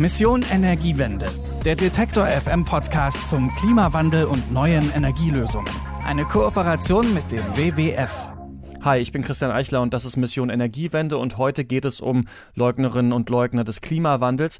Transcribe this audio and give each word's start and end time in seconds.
Mission 0.00 0.42
Energiewende. 0.50 1.26
Der 1.62 1.76
Detektor 1.76 2.26
FM 2.26 2.64
Podcast 2.64 3.28
zum 3.28 3.54
Klimawandel 3.56 4.24
und 4.24 4.50
neuen 4.50 4.90
Energielösungen. 4.92 5.70
Eine 6.06 6.24
Kooperation 6.24 7.12
mit 7.12 7.30
dem 7.30 7.44
WWF. 7.54 8.30
Hi, 8.80 8.98
ich 8.98 9.12
bin 9.12 9.22
Christian 9.22 9.50
Eichler 9.50 9.82
und 9.82 9.92
das 9.92 10.06
ist 10.06 10.16
Mission 10.16 10.48
Energiewende 10.48 11.18
und 11.18 11.36
heute 11.36 11.66
geht 11.66 11.84
es 11.84 12.00
um 12.00 12.24
Leugnerinnen 12.54 13.12
und 13.12 13.28
Leugner 13.28 13.62
des 13.62 13.82
Klimawandels. 13.82 14.56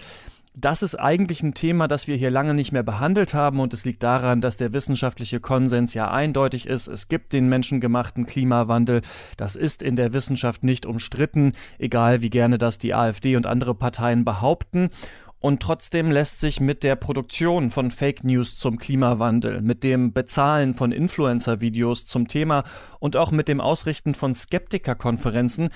Das 0.55 0.83
ist 0.83 0.97
eigentlich 0.97 1.43
ein 1.43 1.55
Thema, 1.55 1.89
das 1.89 2.07
wir 2.07 2.17
hier 2.17 2.31
lange 2.31 2.53
nicht 2.53 2.73
mehr 2.73 2.83
behandelt 2.83 3.33
haben 3.33 3.61
und 3.61 3.73
es 3.73 3.87
liegt 3.87 4.03
daran, 4.03 4.43
dass 4.43 4.59
der 4.59 4.75
wissenschaftliche 4.75 5.41
Konsens 5.41 5.95
ja 5.95 6.11
eindeutig 6.11 6.67
ist. 6.67 6.87
Es 6.87 7.09
gibt 7.09 7.33
den 7.33 7.49
menschengemachten 7.49 8.27
Klimawandel. 8.27 9.01
Das 9.39 9.57
ist 9.57 9.81
in 9.81 9.97
der 9.97 10.13
Wissenschaft 10.13 10.65
nicht 10.65 10.85
umstritten, 10.85 11.55
egal 11.79 12.21
wie 12.21 12.29
gerne 12.29 12.59
das 12.59 12.77
die 12.77 12.93
AfD 12.93 13.37
und 13.37 13.47
andere 13.47 13.75
Parteien 13.75 14.27
behaupten. 14.27 14.91
Und 15.41 15.63
trotzdem 15.63 16.11
lässt 16.11 16.39
sich 16.39 16.61
mit 16.61 16.85
der 16.85 16.97
Produktion 16.97 17.71
von 17.71 17.91
Fake 17.91 18.25
News 18.25 18.57
zum 18.57 18.79
Klimawandel, 18.79 19.63
mit 19.63 19.83
dem 19.83 20.13
Bezahlen 20.13 20.75
von 20.75 20.93
Influencer-Videos 20.93 22.07
zum 22.07 22.29
Thema 22.29 22.63
und 22.99 23.17
auch 23.17 23.31
mit 23.31 23.49
dem 23.49 23.61
Ausrichten 23.61 24.15
von 24.15 24.35
Skeptiker-Konferenzen 24.35 25.71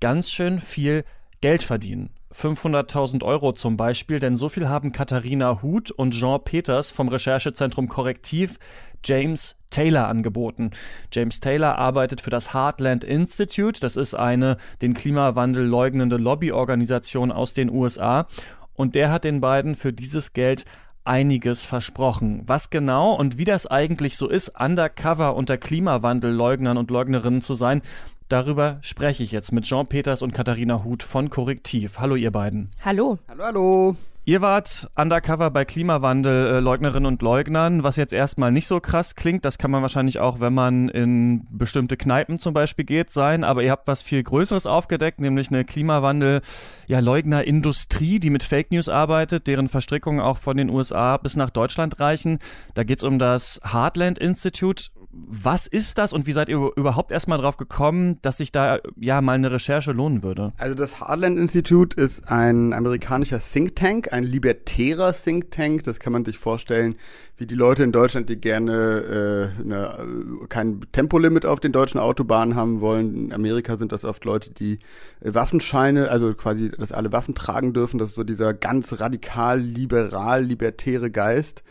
ganz 0.00 0.30
schön 0.30 0.58
viel 0.58 1.04
Geld 1.42 1.62
verdienen. 1.62 2.10
500.000 2.34 3.24
Euro 3.24 3.52
zum 3.52 3.76
Beispiel, 3.76 4.20
denn 4.20 4.36
so 4.36 4.48
viel 4.48 4.68
haben 4.68 4.92
Katharina 4.92 5.62
Huth 5.62 5.90
und 5.90 6.12
Jean 6.12 6.42
Peters 6.42 6.90
vom 6.90 7.08
Recherchezentrum 7.08 7.88
Korrektiv 7.88 8.56
James 9.04 9.56
Taylor 9.70 10.06
angeboten. 10.06 10.70
James 11.12 11.40
Taylor 11.40 11.76
arbeitet 11.76 12.20
für 12.20 12.30
das 12.30 12.54
Heartland 12.54 13.04
Institute, 13.04 13.80
das 13.80 13.96
ist 13.96 14.14
eine 14.14 14.58
den 14.80 14.94
Klimawandel 14.94 15.64
leugnende 15.64 16.16
Lobbyorganisation 16.16 17.32
aus 17.32 17.54
den 17.54 17.70
USA 17.70 18.26
und 18.74 18.94
der 18.94 19.10
hat 19.10 19.24
den 19.24 19.40
beiden 19.40 19.74
für 19.74 19.92
dieses 19.92 20.32
Geld 20.32 20.64
einiges 21.04 21.64
versprochen. 21.64 22.42
Was 22.46 22.70
genau 22.70 23.14
und 23.14 23.38
wie 23.38 23.44
das 23.44 23.66
eigentlich 23.66 24.16
so 24.16 24.28
ist, 24.28 24.60
undercover 24.60 25.34
unter 25.34 25.56
Klimawandelleugnern 25.56 26.76
und 26.76 26.90
Leugnerinnen 26.90 27.42
zu 27.42 27.54
sein, 27.54 27.82
Darüber 28.30 28.78
spreche 28.82 29.24
ich 29.24 29.32
jetzt 29.32 29.50
mit 29.50 29.64
Jean 29.64 29.88
Peters 29.88 30.22
und 30.22 30.32
Katharina 30.32 30.84
Huth 30.84 31.02
von 31.02 31.30
Korrektiv. 31.30 31.98
Hallo 31.98 32.14
ihr 32.14 32.30
beiden. 32.30 32.68
Hallo. 32.84 33.18
Hallo, 33.26 33.42
hallo. 33.42 33.96
Ihr 34.30 34.42
wart 34.42 34.88
undercover 34.94 35.50
bei 35.50 35.64
Klimawandel-Leugnerinnen 35.64 37.06
und 37.06 37.20
Leugnern, 37.20 37.82
was 37.82 37.96
jetzt 37.96 38.12
erstmal 38.12 38.52
nicht 38.52 38.68
so 38.68 38.78
krass 38.78 39.16
klingt. 39.16 39.44
Das 39.44 39.58
kann 39.58 39.72
man 39.72 39.82
wahrscheinlich 39.82 40.20
auch, 40.20 40.38
wenn 40.38 40.54
man 40.54 40.88
in 40.88 41.48
bestimmte 41.50 41.96
Kneipen 41.96 42.38
zum 42.38 42.54
Beispiel 42.54 42.84
geht, 42.84 43.10
sein. 43.10 43.42
Aber 43.42 43.64
ihr 43.64 43.72
habt 43.72 43.88
was 43.88 44.04
viel 44.04 44.22
Größeres 44.22 44.66
aufgedeckt, 44.66 45.20
nämlich 45.20 45.50
eine 45.50 45.64
Klimawandel-Leugner-Industrie, 45.64 48.20
die 48.20 48.30
mit 48.30 48.44
Fake 48.44 48.70
News 48.70 48.88
arbeitet, 48.88 49.48
deren 49.48 49.66
Verstrickungen 49.66 50.20
auch 50.20 50.38
von 50.38 50.56
den 50.56 50.70
USA 50.70 51.16
bis 51.16 51.34
nach 51.34 51.50
Deutschland 51.50 51.98
reichen. 51.98 52.38
Da 52.74 52.84
geht 52.84 52.98
es 52.98 53.04
um 53.04 53.18
das 53.18 53.60
Heartland 53.64 54.20
Institute 54.20 54.90
was 55.12 55.66
ist 55.66 55.98
das 55.98 56.12
und 56.12 56.26
wie 56.26 56.32
seid 56.32 56.48
ihr 56.48 56.70
überhaupt 56.76 57.10
erstmal 57.10 57.38
drauf 57.38 57.56
gekommen, 57.56 58.18
dass 58.22 58.36
sich 58.36 58.52
da 58.52 58.78
ja 58.96 59.20
mal 59.20 59.32
eine 59.32 59.50
Recherche 59.50 59.90
lohnen 59.90 60.22
würde? 60.22 60.52
Also 60.56 60.76
das 60.76 61.00
Heartland 61.00 61.36
Institute 61.36 62.00
ist 62.00 62.30
ein 62.30 62.72
amerikanischer 62.72 63.40
Think 63.40 63.74
Tank, 63.74 64.12
ein 64.12 64.22
libertärer 64.22 65.12
Think 65.12 65.50
Tank. 65.50 65.82
Das 65.82 65.98
kann 65.98 66.12
man 66.12 66.24
sich 66.24 66.38
vorstellen, 66.38 66.94
wie 67.36 67.46
die 67.46 67.56
Leute 67.56 67.82
in 67.82 67.90
Deutschland, 67.90 68.28
die 68.28 68.36
gerne 68.36 69.50
äh, 69.58 69.62
eine, 69.62 70.46
kein 70.48 70.80
Tempolimit 70.92 71.44
auf 71.44 71.58
den 71.58 71.72
deutschen 71.72 71.98
Autobahnen 71.98 72.54
haben 72.54 72.80
wollen. 72.80 73.26
In 73.26 73.32
Amerika 73.32 73.76
sind 73.76 73.90
das 73.90 74.04
oft 74.04 74.24
Leute, 74.24 74.52
die 74.52 74.78
äh, 75.20 75.34
Waffenscheine, 75.34 76.08
also 76.08 76.34
quasi, 76.34 76.70
dass 76.70 76.92
alle 76.92 77.10
Waffen 77.10 77.34
tragen 77.34 77.72
dürfen. 77.72 77.98
Das 77.98 78.10
ist 78.10 78.14
so 78.14 78.22
dieser 78.22 78.54
ganz 78.54 79.00
radikal 79.00 79.58
liberal 79.58 80.44
libertäre 80.44 81.10
Geist. 81.10 81.64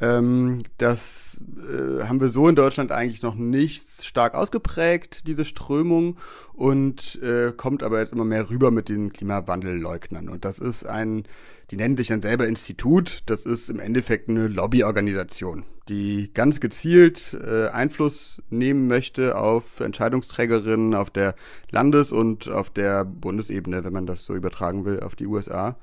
Ähm, 0.00 0.62
das 0.78 1.40
äh, 1.58 2.04
haben 2.04 2.20
wir 2.20 2.28
so 2.28 2.48
in 2.48 2.54
Deutschland 2.54 2.92
eigentlich 2.92 3.22
noch 3.22 3.34
nicht 3.34 4.04
stark 4.04 4.34
ausgeprägt, 4.34 5.26
diese 5.26 5.44
Strömung, 5.44 6.16
und 6.52 7.20
äh, 7.22 7.52
kommt 7.56 7.82
aber 7.82 8.00
jetzt 8.00 8.12
immer 8.12 8.24
mehr 8.24 8.50
rüber 8.50 8.70
mit 8.70 8.88
den 8.88 9.12
Klimawandelleugnern. 9.12 10.28
Und 10.28 10.44
das 10.44 10.58
ist 10.58 10.84
ein, 10.86 11.24
die 11.70 11.76
nennen 11.76 11.96
sich 11.96 12.08
dann 12.08 12.22
selber 12.22 12.46
Institut, 12.46 13.22
das 13.26 13.44
ist 13.44 13.70
im 13.70 13.80
Endeffekt 13.80 14.28
eine 14.28 14.46
Lobbyorganisation, 14.46 15.64
die 15.88 16.30
ganz 16.32 16.60
gezielt 16.60 17.36
äh, 17.44 17.68
Einfluss 17.68 18.40
nehmen 18.50 18.86
möchte 18.86 19.36
auf 19.36 19.80
Entscheidungsträgerinnen 19.80 20.94
auf 20.94 21.10
der 21.10 21.34
Landes- 21.70 22.12
und 22.12 22.48
auf 22.48 22.70
der 22.70 23.04
Bundesebene, 23.04 23.82
wenn 23.82 23.92
man 23.92 24.06
das 24.06 24.24
so 24.24 24.34
übertragen 24.34 24.84
will, 24.84 25.00
auf 25.00 25.16
die 25.16 25.26
USA 25.26 25.76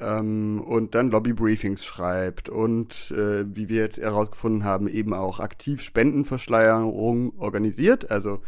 ähm, 0.00 0.60
und 0.60 0.94
dann 0.94 1.10
Lobbybriefings 1.10 1.84
schreibt 1.84 2.48
und 2.48 3.10
äh, 3.10 3.44
wie 3.54 3.68
wir 3.68 3.82
jetzt 3.82 3.98
herausgefunden 3.98 4.64
haben, 4.64 4.88
eben 4.88 5.14
auch 5.14 5.40
aktiv 5.40 5.82
Spendenverschleierung 5.82 7.38
organisiert, 7.38 8.10
also 8.10 8.40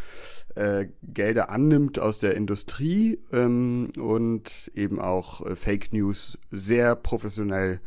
äh, 0.54 0.86
Gelder 1.02 1.50
annimmt 1.50 1.98
aus 1.98 2.18
der 2.18 2.34
Industrie 2.34 3.18
ähm, 3.32 3.92
und 3.96 4.70
eben 4.74 5.00
auch 5.00 5.44
äh, 5.46 5.56
Fake 5.56 5.92
News 5.92 6.38
sehr 6.50 6.96
professionell 6.96 7.80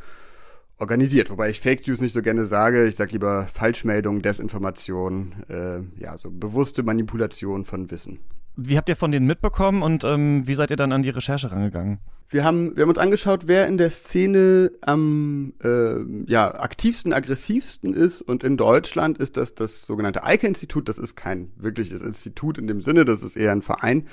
organisiert. 0.78 1.30
Wobei 1.30 1.50
ich 1.50 1.60
Fake 1.60 1.88
News 1.88 2.02
nicht 2.02 2.14
so 2.14 2.22
gerne 2.22 2.46
sage, 2.46 2.86
ich 2.88 2.96
sage 2.96 3.14
lieber 3.14 3.48
Falschmeldung, 3.48 4.22
Desinformation, 4.22 5.34
äh, 5.50 5.80
ja, 6.02 6.18
so 6.18 6.30
bewusste 6.32 6.84
Manipulation 6.84 7.66
von 7.66 7.90
Wissen. 7.92 8.20
Wie 8.56 8.78
habt 8.78 8.90
ihr 8.90 8.96
von 8.96 9.12
denen 9.12 9.26
mitbekommen 9.26 9.82
und 9.82 10.04
ähm, 10.04 10.46
wie 10.46 10.54
seid 10.54 10.70
ihr 10.70 10.78
dann 10.78 10.92
an 10.92 11.04
die 11.04 11.10
Recherche 11.10 11.52
rangegangen? 11.52 12.00
Wir 12.30 12.44
haben, 12.44 12.76
wir 12.76 12.84
haben 12.84 12.90
uns 12.90 13.00
angeschaut, 13.00 13.42
wer 13.46 13.68
in 13.68 13.78
der 13.78 13.92
Szene 13.92 14.72
am 14.82 15.54
äh, 15.64 16.04
ja, 16.26 16.54
aktivsten, 16.60 17.14
aggressivsten 17.14 17.94
ist. 17.94 18.22
Und 18.22 18.44
in 18.44 18.58
Deutschland 18.58 19.18
ist 19.18 19.38
das 19.38 19.56
das 19.56 19.86
sogenannte 19.86 20.24
Eike-Institut. 20.24 20.88
Das 20.88 20.98
ist 20.98 21.16
kein 21.16 21.52
wirkliches 21.58 22.02
Institut 22.02 22.58
in 22.58 22.68
dem 22.68 22.82
Sinne, 22.82 23.06
das 23.06 23.24
ist 23.24 23.36
eher 23.36 23.52
ein 23.52 23.62
Verein, 23.62 24.08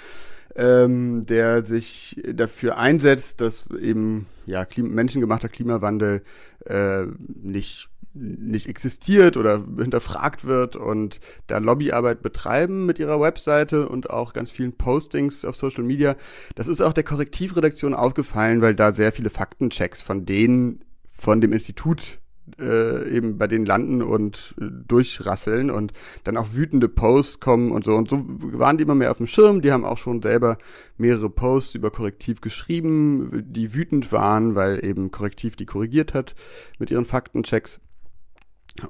ähm, 0.57 1.25
der 1.27 1.65
sich 1.65 2.21
dafür 2.35 2.79
einsetzt, 2.79 3.41
dass 3.41 3.65
eben 3.79 4.27
ja, 4.47 4.65
Klima 4.65 4.89
menschengemachter 4.89 5.49
Klimawandel 5.49 6.23
äh, 6.67 7.05
nicht 7.27 7.90
nicht 8.13 8.69
existiert 8.69 9.37
oder 9.37 9.65
hinterfragt 9.79 10.45
wird 10.45 10.77
und 10.77 11.21
da 11.47 11.59
Lobbyarbeit 11.59 12.23
betreiben 12.23 12.87
mit 12.87 12.99
ihrer 12.99 13.21
Webseite 13.21 13.89
und 13.89 14.11
auch 14.11 14.33
ganz 14.33 14.51
vielen 14.51 14.73
Postings 14.73 15.45
auf 15.45 15.57
Social 15.57 15.85
Media. 15.85 16.17
Das 16.57 16.67
ist 16.67 16.81
auch 16.81 16.93
der 16.93 17.05
Korrektivredaktion 17.05 17.95
aufgefallen, 17.95 18.63
weil 18.63 18.75
da 18.75 18.93
sehr 18.93 19.13
viele 19.13 19.31
Faktenchecks 19.31 20.03
von 20.03 20.27
denen 20.27 20.85
von 21.13 21.41
dem 21.41 21.53
Institut 21.53 22.19
äh, 22.59 23.09
eben 23.11 23.39
bei 23.39 23.47
denen 23.47 23.67
landen 23.67 24.03
und 24.03 24.55
äh, 24.61 24.65
durchrasseln 24.89 25.71
und 25.71 25.93
dann 26.25 26.37
auch 26.37 26.55
wütende 26.55 26.89
Posts 26.89 27.41
kommen 27.41 27.71
und 27.71 27.85
so. 27.85 27.95
Und 27.95 28.09
so 28.09 28.25
waren 28.27 28.79
die 28.79 28.83
immer 28.83 28.95
mehr 28.95 29.11
auf 29.11 29.19
dem 29.19 29.27
Schirm. 29.27 29.61
Die 29.61 29.71
haben 29.71 29.85
auch 29.85 29.99
schon 29.99 30.23
selber 30.23 30.59
mehrere 30.97 31.31
Posts 31.31 31.77
über 31.77 31.91
Korrektiv 31.91 32.41
geschrieben, 32.41 33.45
die 33.47 33.75
wütend 33.75 34.11
waren, 34.13 34.55
weil 34.55 34.85
eben 34.85 35.11
Korrektiv 35.11 35.57
die 35.57 35.67
korrigiert 35.67 36.15
hat 36.15 36.35
mit 36.79 36.91
ihren 36.91 37.05
Faktenchecks. 37.05 37.81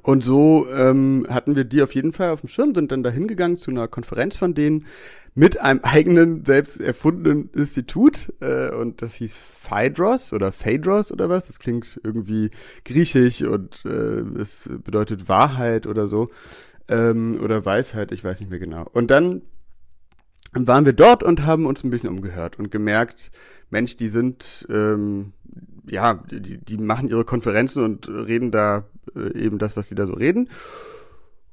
Und 0.01 0.23
so 0.23 0.67
ähm, 0.75 1.25
hatten 1.29 1.55
wir 1.55 1.63
die 1.63 1.81
auf 1.81 1.93
jeden 1.93 2.13
Fall 2.13 2.29
auf 2.29 2.41
dem 2.41 2.49
Schirm, 2.49 2.73
sind 2.75 2.91
dann 2.91 3.03
da 3.03 3.09
hingegangen 3.09 3.57
zu 3.57 3.71
einer 3.71 3.87
Konferenz 3.87 4.37
von 4.37 4.53
denen 4.53 4.85
mit 5.33 5.59
einem 5.59 5.79
eigenen, 5.83 6.45
selbst 6.45 6.81
erfundenen 6.81 7.49
Institut. 7.53 8.33
Äh, 8.39 8.73
und 8.75 9.01
das 9.01 9.15
hieß 9.15 9.37
Phaedros 9.37 10.33
oder 10.33 10.51
Phaedros 10.51 11.11
oder 11.11 11.29
was. 11.29 11.47
Das 11.47 11.59
klingt 11.59 11.99
irgendwie 12.03 12.51
griechisch 12.85 13.41
und 13.43 13.83
äh, 13.85 14.21
es 14.39 14.69
bedeutet 14.83 15.29
Wahrheit 15.29 15.87
oder 15.87 16.07
so. 16.07 16.29
Ähm, 16.89 17.39
oder 17.41 17.63
Weisheit, 17.65 18.11
ich 18.11 18.23
weiß 18.23 18.39
nicht 18.39 18.49
mehr 18.49 18.59
genau. 18.59 18.85
Und 18.91 19.11
dann 19.11 19.43
waren 20.53 20.85
wir 20.85 20.93
dort 20.93 21.23
und 21.23 21.45
haben 21.45 21.65
uns 21.65 21.83
ein 21.83 21.89
bisschen 21.89 22.09
umgehört 22.09 22.59
und 22.59 22.71
gemerkt, 22.71 23.31
Mensch, 23.69 23.95
die 23.95 24.09
sind, 24.09 24.67
ähm, 24.69 25.31
ja, 25.89 26.15
die, 26.29 26.57
die 26.57 26.77
machen 26.77 27.07
ihre 27.07 27.23
Konferenzen 27.23 27.83
und 27.83 28.09
reden 28.09 28.51
da 28.51 28.85
äh, 29.15 29.37
eben 29.37 29.57
das, 29.57 29.75
was 29.77 29.89
sie 29.89 29.95
da 29.95 30.05
so 30.07 30.13
reden. 30.13 30.49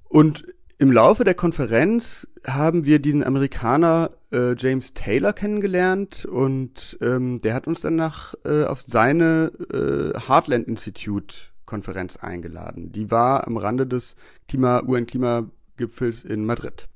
Und 0.09 0.45
im 0.79 0.93
Laufe 0.93 1.25
der 1.25 1.35
Konferenz 1.35 2.29
haben 2.47 2.85
wir 2.85 3.01
diesen 3.01 3.25
Amerikaner 3.25 4.11
äh, 4.33 4.55
James 4.57 4.95
Taylor 4.95 5.33
kennengelernt 5.33 6.25
und 6.25 6.97
ähm, 7.01 7.41
der 7.43 7.55
hat 7.55 7.67
uns 7.67 7.81
dann 7.81 7.97
nach 7.97 8.35
äh, 8.45 8.65
auf 8.65 8.83
seine 8.83 9.51
äh, 9.73 10.19
Heartland 10.29 10.69
Institute 10.69 11.35
Konferenz 11.67 12.17
eingeladen. 12.17 12.93
Die 12.93 13.11
war 13.11 13.47
am 13.47 13.57
Rande 13.57 13.87
des 13.87 14.15
Klima 14.47 14.83
UN 14.87 15.07
Klimagipfels 15.07 16.25
in 16.25 16.47
Madrid. 16.47 16.89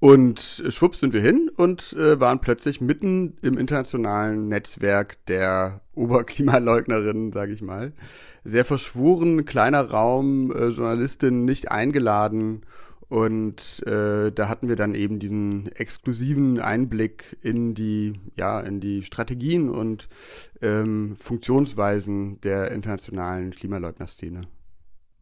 Und 0.00 0.62
schwupps 0.70 1.00
sind 1.00 1.12
wir 1.12 1.20
hin 1.20 1.50
und 1.54 1.92
äh, 1.92 2.18
waren 2.18 2.40
plötzlich 2.40 2.80
mitten 2.80 3.36
im 3.42 3.58
internationalen 3.58 4.48
Netzwerk 4.48 5.24
der 5.26 5.82
Oberklimaleugnerinnen, 5.94 7.32
sage 7.32 7.52
ich 7.52 7.60
mal. 7.60 7.92
Sehr 8.42 8.64
verschworen, 8.64 9.44
kleiner 9.44 9.90
Raum, 9.90 10.52
äh, 10.52 10.68
Journalistin 10.68 11.44
nicht 11.44 11.70
eingeladen 11.70 12.62
Und 13.10 13.82
äh, 13.86 14.30
da 14.30 14.48
hatten 14.48 14.68
wir 14.68 14.76
dann 14.76 14.94
eben 14.94 15.18
diesen 15.18 15.70
exklusiven 15.72 16.60
Einblick 16.60 17.36
in 17.42 17.74
die, 17.74 18.14
ja, 18.36 18.60
in 18.60 18.80
die 18.80 19.02
Strategien 19.02 19.68
und 19.68 20.08
ähm, 20.62 21.16
Funktionsweisen 21.18 22.40
der 22.42 22.70
internationalen 22.70 23.50
Klimaleugner-Szene. 23.50 24.42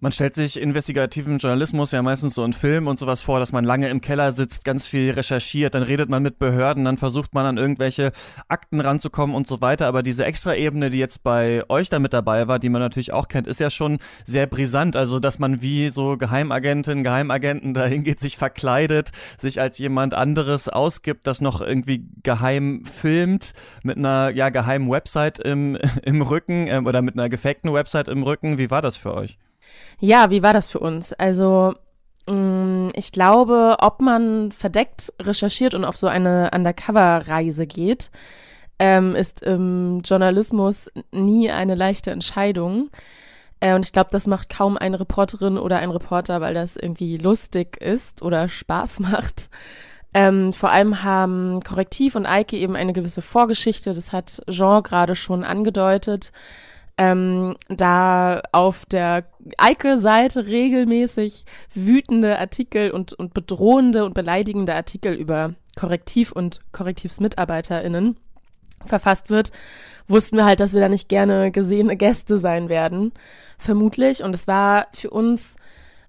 Man 0.01 0.13
stellt 0.13 0.37
sich 0.37 0.61
investigativen 0.61 1.39
Journalismus 1.39 1.91
ja 1.91 2.03
meistens 2.03 2.37
so 2.37 2.45
in 2.45 2.53
Filmen 2.53 2.87
und 2.87 3.01
sowas 3.01 3.21
vor, 3.21 3.41
dass 3.41 3.51
man 3.51 3.65
lange 3.65 3.89
im 3.89 4.01
Keller 4.01 4.33
sitzt, 4.33 4.65
ganz 4.65 4.87
viel 4.87 5.11
recherchiert, 5.11 5.75
dann 5.75 5.83
redet 5.83 6.09
man 6.09 6.23
mit 6.23 6.39
Behörden, 6.39 6.85
dann 6.85 6.99
versucht 6.99 7.35
man 7.35 7.47
an 7.47 7.57
irgendwelche 7.57 8.13
Akten 8.47 8.81
ranzukommen 8.81 9.35
und 9.35 9.49
so 9.49 9.61
weiter. 9.61 9.89
Aber 9.89 10.05
diese 10.05 10.25
Extraebene, 10.25 10.91
die 10.91 11.01
jetzt 11.01 11.25
bei 11.25 11.69
euch 11.69 11.89
da 11.89 11.99
mit 11.99 12.13
dabei 12.13 12.47
war, 12.47 12.61
die 12.61 12.69
man 12.69 12.81
natürlich 12.81 13.13
auch 13.13 13.27
kennt, 13.27 13.49
ist 13.49 13.59
ja 13.59 13.71
schon 13.71 13.99
sehr 14.25 14.47
brisant. 14.47 14.95
Also, 14.95 15.19
dass 15.19 15.41
man 15.41 15.63
wie 15.63 15.89
so 15.89 16.17
Geheimagentin, 16.17 17.03
Geheimagenten 17.03 17.75
dahin 17.75 18.05
geht, 18.05 18.21
sich 18.21 18.37
verkleidet, 18.37 19.11
sich 19.37 19.61
als 19.61 19.79
jemand 19.79 20.15
anderes 20.15 20.69
ausgibt, 20.69 21.27
das 21.27 21.41
noch 21.41 21.61
irgendwie 21.61 22.07
geheim 22.23 22.85
filmt, 22.85 23.53
mit 23.83 23.99
einer 23.99 24.31
ja 24.31 24.51
geheimen 24.51 24.89
Website 24.89 25.41
im, 25.41 25.77
im 26.05 26.23
Rücken 26.23 26.69
äh, 26.69 26.81
oder 26.85 27.03
mit 27.03 27.15
einer 27.15 27.29
gefakten 27.29 27.73
Website 27.73 28.07
im 28.07 28.23
Rücken. 28.23 28.59
Wie 28.59 28.71
war 28.71 28.81
das 28.81 28.97
für 28.97 29.13
euch? 29.13 29.39
Ja, 30.01 30.31
wie 30.31 30.43
war 30.43 30.53
das 30.53 30.71
für 30.71 30.79
uns? 30.79 31.13
Also 31.13 31.75
mm, 32.27 32.89
ich 32.95 33.13
glaube, 33.13 33.77
ob 33.81 34.01
man 34.01 34.53
verdeckt 34.53 35.13
recherchiert 35.21 35.75
und 35.75 35.85
auf 35.85 35.97
so 35.97 36.07
eine 36.07 36.51
Undercover-Reise 36.55 37.67
geht, 37.67 38.11
ähm, 38.79 39.17
ist 39.17 39.43
im 39.43 40.01
Journalismus 40.05 40.91
nie 41.11 41.51
eine 41.51 41.75
leichte 41.75 42.11
Entscheidung. 42.11 42.91
Äh, 43.61 43.75
und 43.75 43.85
ich 43.85 43.93
glaube, 43.93 44.11
das 44.13 44.27
macht 44.27 44.51
kaum 44.51 44.77
eine 44.77 45.01
Reporterin 45.01 45.59
oder 45.59 45.79
ein 45.79 45.91
Reporter, 45.91 46.41
weil 46.41 46.55
das 46.55 46.77
irgendwie 46.77 47.17
lustig 47.17 47.77
ist 47.81 48.23
oder 48.23 48.49
Spaß 48.49 49.01
macht. 49.01 49.51
Ähm, 50.15 50.53
vor 50.53 50.71
allem 50.71 51.03
haben 51.03 51.63
Korrektiv 51.63 52.15
und 52.15 52.25
Eike 52.25 52.57
eben 52.57 52.77
eine 52.77 52.93
gewisse 52.93 53.21
Vorgeschichte. 53.21 53.93
Das 53.95 54.13
hat 54.13 54.43
Jean 54.49 54.83
gerade 54.83 55.17
schon 55.17 55.45
angedeutet 55.45 56.33
ähm, 56.99 57.57
da 57.69 58.43
auf 58.53 58.85
der 58.85 59.25
Eike-Seite 59.57 60.47
regelmäßig 60.47 61.45
wütende 61.73 62.39
Artikel 62.39 62.91
und, 62.91 63.13
und 63.13 63.33
bedrohende 63.33 64.05
und 64.05 64.15
beleidigende 64.15 64.75
Artikel 64.75 65.15
über 65.15 65.55
Korrektiv 65.77 66.33
und 66.33 66.61
KorrektivsmitarbeiterInnen 66.73 68.17
verfasst 68.85 69.31
wird, 69.31 69.53
wussten 70.09 70.37
wir 70.37 70.45
halt, 70.45 70.61
dass 70.61 70.75
wir 70.75 70.81
da 70.81 70.89
nicht 70.89 71.09
gerne 71.09 71.53
gesehene 71.53 71.97
Gäste 71.97 72.39
sein 72.39 72.69
werden, 72.69 73.13
vermutlich. 73.59 74.23
Und 74.25 74.35
es 74.35 74.49
war 74.49 74.89
für 74.93 75.11
uns 75.11 75.57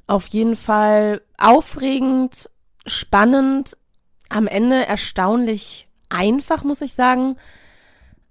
auf 0.08 0.28
jeden 0.28 0.56
Fall 0.56 1.22
aufregend, 1.38 2.50
spannend, 2.88 3.78
am 4.30 4.48
Ende 4.48 4.88
erstaunlich 4.88 5.88
einfach, 6.10 6.64
muss 6.64 6.82
ich 6.82 6.94
sagen, 6.94 7.36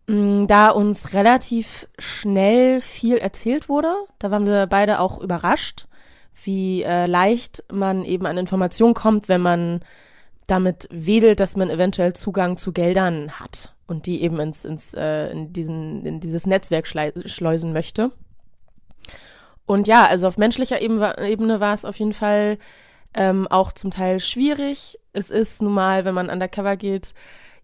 da 0.08 0.70
uns 0.70 1.12
relativ 1.12 1.86
schnell 1.98 2.80
viel 2.80 3.18
erzählt 3.18 3.68
wurde. 3.68 3.94
Da 4.18 4.30
waren 4.30 4.46
wir 4.46 4.66
beide 4.66 5.00
auch 5.00 5.20
überrascht, 5.20 5.86
wie 6.44 6.82
äh, 6.82 7.06
leicht 7.06 7.62
man 7.70 8.04
eben 8.06 8.24
an 8.24 8.38
Informationen 8.38 8.94
kommt, 8.94 9.28
wenn 9.28 9.42
man 9.42 9.80
damit 10.46 10.88
wedelt, 10.90 11.40
dass 11.40 11.56
man 11.56 11.68
eventuell 11.68 12.14
Zugang 12.14 12.56
zu 12.56 12.72
Geldern 12.72 13.38
hat 13.38 13.74
und 13.86 14.06
die 14.06 14.22
eben 14.22 14.40
ins, 14.40 14.64
ins 14.64 14.94
äh, 14.94 15.30
in, 15.30 15.52
diesen, 15.52 16.06
in 16.06 16.20
dieses 16.20 16.46
Netzwerk 16.46 16.86
schleusen 16.86 17.74
möchte. 17.74 18.10
Und 19.66 19.88
ja, 19.88 20.06
also 20.06 20.26
auf 20.26 20.38
menschlicher 20.38 20.80
Ebene 20.80 21.60
war 21.60 21.74
es 21.74 21.84
auf 21.84 21.98
jeden 21.98 22.14
Fall 22.14 22.56
ähm, 23.12 23.46
auch 23.48 23.72
zum 23.72 23.90
Teil 23.90 24.20
schwierig. 24.20 24.98
Es 25.12 25.28
ist 25.28 25.60
nun 25.60 25.74
mal, 25.74 26.06
wenn 26.06 26.14
man 26.14 26.30
undercover 26.30 26.76
geht, 26.76 27.12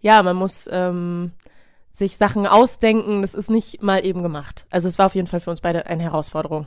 ja, 0.01 0.23
man 0.23 0.37
muss 0.37 0.69
ähm, 0.71 1.33
sich 1.95 2.17
Sachen 2.17 2.47
ausdenken, 2.47 3.23
das 3.23 3.35
ist 3.35 3.49
nicht 3.49 3.81
mal 3.81 4.05
eben 4.05 4.25
gemacht. 4.25 4.67
Also 4.69 4.89
es 4.89 4.99
war 4.99 5.07
auf 5.07 5.15
jeden 5.15 5.29
Fall 5.29 5.39
für 5.39 5.51
uns 5.51 5.61
beide 5.61 5.87
eine 5.87 6.03
Herausforderung. 6.03 6.67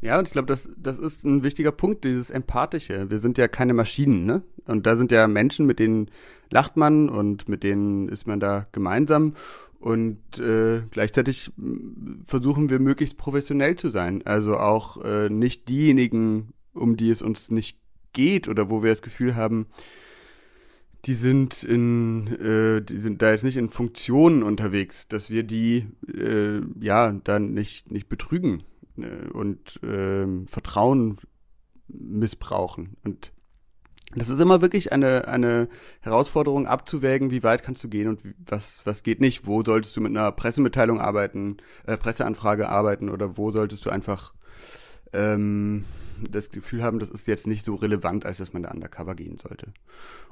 Ja, 0.00 0.18
und 0.18 0.28
ich 0.28 0.32
glaube, 0.32 0.46
das, 0.46 0.68
das 0.76 0.98
ist 0.98 1.24
ein 1.24 1.42
wichtiger 1.42 1.72
Punkt, 1.72 2.04
dieses 2.04 2.30
Empathische. 2.30 3.10
Wir 3.10 3.18
sind 3.18 3.36
ja 3.36 3.48
keine 3.48 3.74
Maschinen, 3.74 4.26
ne? 4.26 4.42
Und 4.66 4.86
da 4.86 4.96
sind 4.96 5.10
ja 5.10 5.26
Menschen, 5.26 5.66
mit 5.66 5.78
denen 5.78 6.08
lacht 6.50 6.76
man 6.76 7.08
und 7.08 7.48
mit 7.48 7.64
denen 7.64 8.08
ist 8.08 8.26
man 8.26 8.38
da 8.38 8.66
gemeinsam. 8.70 9.34
Und 9.80 10.38
äh, 10.38 10.82
gleichzeitig 10.90 11.50
versuchen 12.26 12.70
wir 12.70 12.78
möglichst 12.78 13.18
professionell 13.18 13.76
zu 13.76 13.88
sein. 13.88 14.22
Also 14.24 14.56
auch 14.56 15.02
äh, 15.04 15.28
nicht 15.30 15.68
diejenigen, 15.68 16.52
um 16.74 16.96
die 16.96 17.10
es 17.10 17.22
uns 17.22 17.50
nicht 17.50 17.78
geht 18.12 18.46
oder 18.46 18.70
wo 18.70 18.82
wir 18.82 18.90
das 18.90 19.02
Gefühl 19.02 19.34
haben, 19.34 19.66
die 21.06 21.14
sind 21.14 21.62
in, 21.62 22.26
äh, 22.28 22.82
die 22.82 22.98
sind 22.98 23.22
da 23.22 23.30
jetzt 23.30 23.44
nicht 23.44 23.56
in 23.56 23.70
Funktionen 23.70 24.42
unterwegs, 24.42 25.08
dass 25.08 25.30
wir 25.30 25.42
die 25.42 25.86
äh, 26.12 26.60
ja 26.80 27.12
dann 27.12 27.52
nicht 27.52 27.90
nicht 27.90 28.08
betrügen 28.08 28.62
äh, 28.98 29.28
und 29.32 29.82
äh, 29.82 30.26
Vertrauen 30.46 31.18
missbrauchen 31.88 32.96
und 33.04 33.32
das 34.16 34.28
ist 34.28 34.40
immer 34.40 34.60
wirklich 34.60 34.92
eine, 34.92 35.26
eine 35.26 35.68
Herausforderung 36.00 36.66
abzuwägen, 36.66 37.30
wie 37.32 37.42
weit 37.42 37.64
kannst 37.64 37.82
du 37.82 37.88
gehen 37.88 38.08
und 38.08 38.20
was, 38.46 38.82
was 38.84 39.02
geht 39.02 39.20
nicht. 39.20 39.46
Wo 39.46 39.64
solltest 39.64 39.96
du 39.96 40.00
mit 40.00 40.10
einer 40.10 40.30
Pressemitteilung 40.30 41.00
arbeiten, 41.00 41.56
äh, 41.84 41.96
Presseanfrage 41.96 42.68
arbeiten 42.68 43.08
oder 43.08 43.36
wo 43.36 43.50
solltest 43.50 43.84
du 43.86 43.90
einfach 43.90 44.32
ähm, 45.12 45.84
das 46.30 46.50
Gefühl 46.50 46.82
haben, 46.82 46.98
das 46.98 47.10
ist 47.10 47.26
jetzt 47.26 47.46
nicht 47.46 47.64
so 47.64 47.74
relevant, 47.74 48.26
als 48.26 48.38
dass 48.38 48.52
man 48.52 48.62
da 48.62 48.70
undercover 48.70 49.14
gehen 49.14 49.38
sollte. 49.38 49.72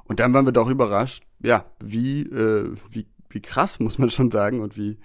Und 0.05 0.19
dann 0.19 0.33
waren 0.33 0.45
wir 0.45 0.51
doch 0.51 0.69
überrascht, 0.69 1.23
ja, 1.41 1.65
wie, 1.83 2.21
äh, 2.21 2.75
wie, 2.89 3.07
wie 3.29 3.41
krass, 3.41 3.79
muss 3.79 3.97
man 3.97 4.09
schon 4.09 4.31
sagen, 4.31 4.61
und 4.61 4.77
wie 4.77 4.97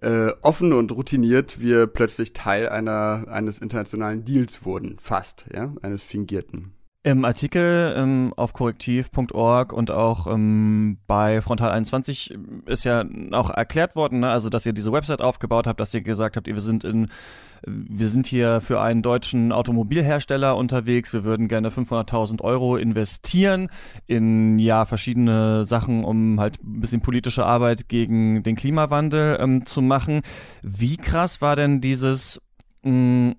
äh, 0.00 0.32
offen 0.42 0.72
und 0.72 0.92
routiniert 0.92 1.60
wir 1.60 1.86
plötzlich 1.86 2.32
Teil 2.32 2.68
einer, 2.68 3.26
eines 3.28 3.58
internationalen 3.60 4.24
Deals 4.24 4.64
wurden, 4.64 4.98
fast, 4.98 5.46
ja, 5.54 5.72
eines 5.82 6.02
fingierten. 6.02 6.72
Im 7.04 7.24
Artikel 7.24 7.94
ähm, 7.96 8.32
auf 8.36 8.52
korrektiv.org 8.52 9.72
und 9.72 9.90
auch 9.90 10.28
ähm, 10.28 10.98
bei 11.08 11.40
Frontal 11.40 11.72
21 11.72 12.38
ist 12.66 12.84
ja 12.84 13.04
auch 13.32 13.50
erklärt 13.50 13.96
worden, 13.96 14.20
ne? 14.20 14.30
also 14.30 14.48
dass 14.48 14.64
ihr 14.66 14.72
diese 14.72 14.92
Website 14.92 15.20
aufgebaut 15.20 15.66
habt, 15.66 15.80
dass 15.80 15.92
ihr 15.94 16.02
gesagt 16.02 16.36
habt, 16.36 16.46
wir 16.46 16.60
sind 16.60 16.84
in 16.84 17.08
wir 17.64 18.08
sind 18.08 18.26
hier 18.26 18.60
für 18.60 18.80
einen 18.80 19.02
deutschen 19.02 19.52
Automobilhersteller 19.52 20.56
unterwegs, 20.56 21.12
wir 21.12 21.24
würden 21.24 21.48
gerne 21.48 21.70
500.000 21.70 22.40
Euro 22.40 22.76
investieren 22.76 23.68
in 24.06 24.58
ja 24.58 24.84
verschiedene 24.84 25.64
Sachen, 25.64 26.04
um 26.04 26.40
halt 26.40 26.62
ein 26.62 26.80
bisschen 26.80 27.02
politische 27.02 27.44
Arbeit 27.44 27.88
gegen 27.88 28.42
den 28.42 28.56
Klimawandel 28.56 29.38
ähm, 29.40 29.64
zu 29.64 29.80
machen. 29.80 30.22
Wie 30.62 30.96
krass 30.96 31.40
war 31.40 31.54
denn 31.54 31.80
dieses 31.80 32.40
mh, 32.82 33.34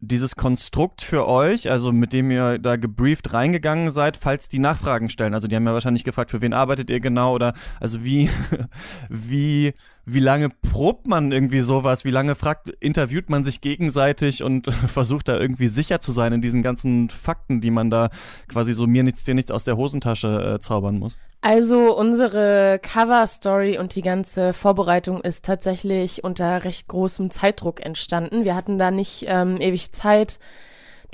dieses 0.00 0.36
Konstrukt 0.36 1.02
für 1.02 1.26
euch, 1.26 1.70
also 1.70 1.92
mit 1.92 2.12
dem 2.12 2.30
ihr 2.30 2.58
da 2.58 2.76
gebrieft 2.76 3.32
reingegangen 3.32 3.90
seid, 3.90 4.16
falls 4.16 4.48
die 4.48 4.60
Nachfragen 4.60 5.08
stellen? 5.08 5.34
Also 5.34 5.48
die 5.48 5.56
haben 5.56 5.66
ja 5.66 5.72
wahrscheinlich 5.72 6.04
gefragt, 6.04 6.30
für 6.30 6.40
wen 6.40 6.52
arbeitet 6.52 6.90
ihr 6.90 7.00
genau 7.00 7.34
oder 7.34 7.52
also 7.80 8.04
wie, 8.04 8.30
wie 9.08 9.74
wie 10.10 10.20
lange 10.20 10.48
probt 10.48 11.06
man 11.06 11.32
irgendwie 11.32 11.60
sowas? 11.60 12.04
Wie 12.04 12.10
lange 12.10 12.34
fragt, 12.34 12.70
interviewt 12.80 13.28
man 13.28 13.44
sich 13.44 13.60
gegenseitig 13.60 14.42
und 14.42 14.72
versucht 14.86 15.28
da 15.28 15.38
irgendwie 15.38 15.68
sicher 15.68 16.00
zu 16.00 16.12
sein 16.12 16.32
in 16.32 16.40
diesen 16.40 16.62
ganzen 16.62 17.10
Fakten, 17.10 17.60
die 17.60 17.70
man 17.70 17.90
da 17.90 18.08
quasi 18.48 18.72
so 18.72 18.86
mir 18.86 19.02
nichts, 19.02 19.24
dir 19.24 19.34
nichts 19.34 19.50
aus 19.50 19.64
der 19.64 19.76
Hosentasche 19.76 20.54
äh, 20.54 20.58
zaubern 20.60 20.98
muss? 20.98 21.18
Also 21.40 21.96
unsere 21.96 22.80
Cover-Story 22.82 23.78
und 23.78 23.94
die 23.94 24.02
ganze 24.02 24.52
Vorbereitung 24.52 25.20
ist 25.20 25.44
tatsächlich 25.44 26.24
unter 26.24 26.64
recht 26.64 26.88
großem 26.88 27.30
Zeitdruck 27.30 27.84
entstanden. 27.84 28.44
Wir 28.44 28.56
hatten 28.56 28.78
da 28.78 28.90
nicht 28.90 29.24
ähm, 29.28 29.60
ewig 29.60 29.92
Zeit, 29.92 30.40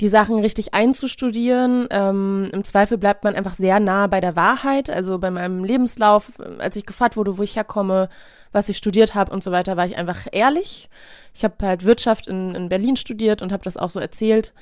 die 0.01 0.09
Sachen 0.09 0.39
richtig 0.39 0.73
einzustudieren. 0.73 1.87
Ähm, 1.89 2.49
Im 2.51 2.63
Zweifel 2.63 2.97
bleibt 2.97 3.23
man 3.23 3.35
einfach 3.35 3.53
sehr 3.53 3.79
nah 3.79 4.07
bei 4.07 4.19
der 4.19 4.35
Wahrheit. 4.35 4.89
Also 4.89 5.19
bei 5.19 5.31
meinem 5.31 5.63
Lebenslauf, 5.63 6.31
als 6.59 6.75
ich 6.75 6.85
gefragt 6.85 7.15
wurde, 7.15 7.37
wo 7.37 7.43
ich 7.43 7.55
herkomme, 7.55 8.09
was 8.51 8.67
ich 8.67 8.77
studiert 8.77 9.15
habe 9.15 9.31
und 9.31 9.43
so 9.43 9.51
weiter, 9.51 9.77
war 9.77 9.85
ich 9.85 9.95
einfach 9.95 10.27
ehrlich. 10.31 10.89
Ich 11.33 11.43
habe 11.43 11.55
halt 11.65 11.85
Wirtschaft 11.85 12.27
in, 12.27 12.55
in 12.55 12.69
Berlin 12.69 12.97
studiert 12.97 13.41
und 13.41 13.51
habe 13.51 13.63
das 13.63 13.77
auch 13.77 13.89
so 13.89 13.99
erzählt. 13.99 14.53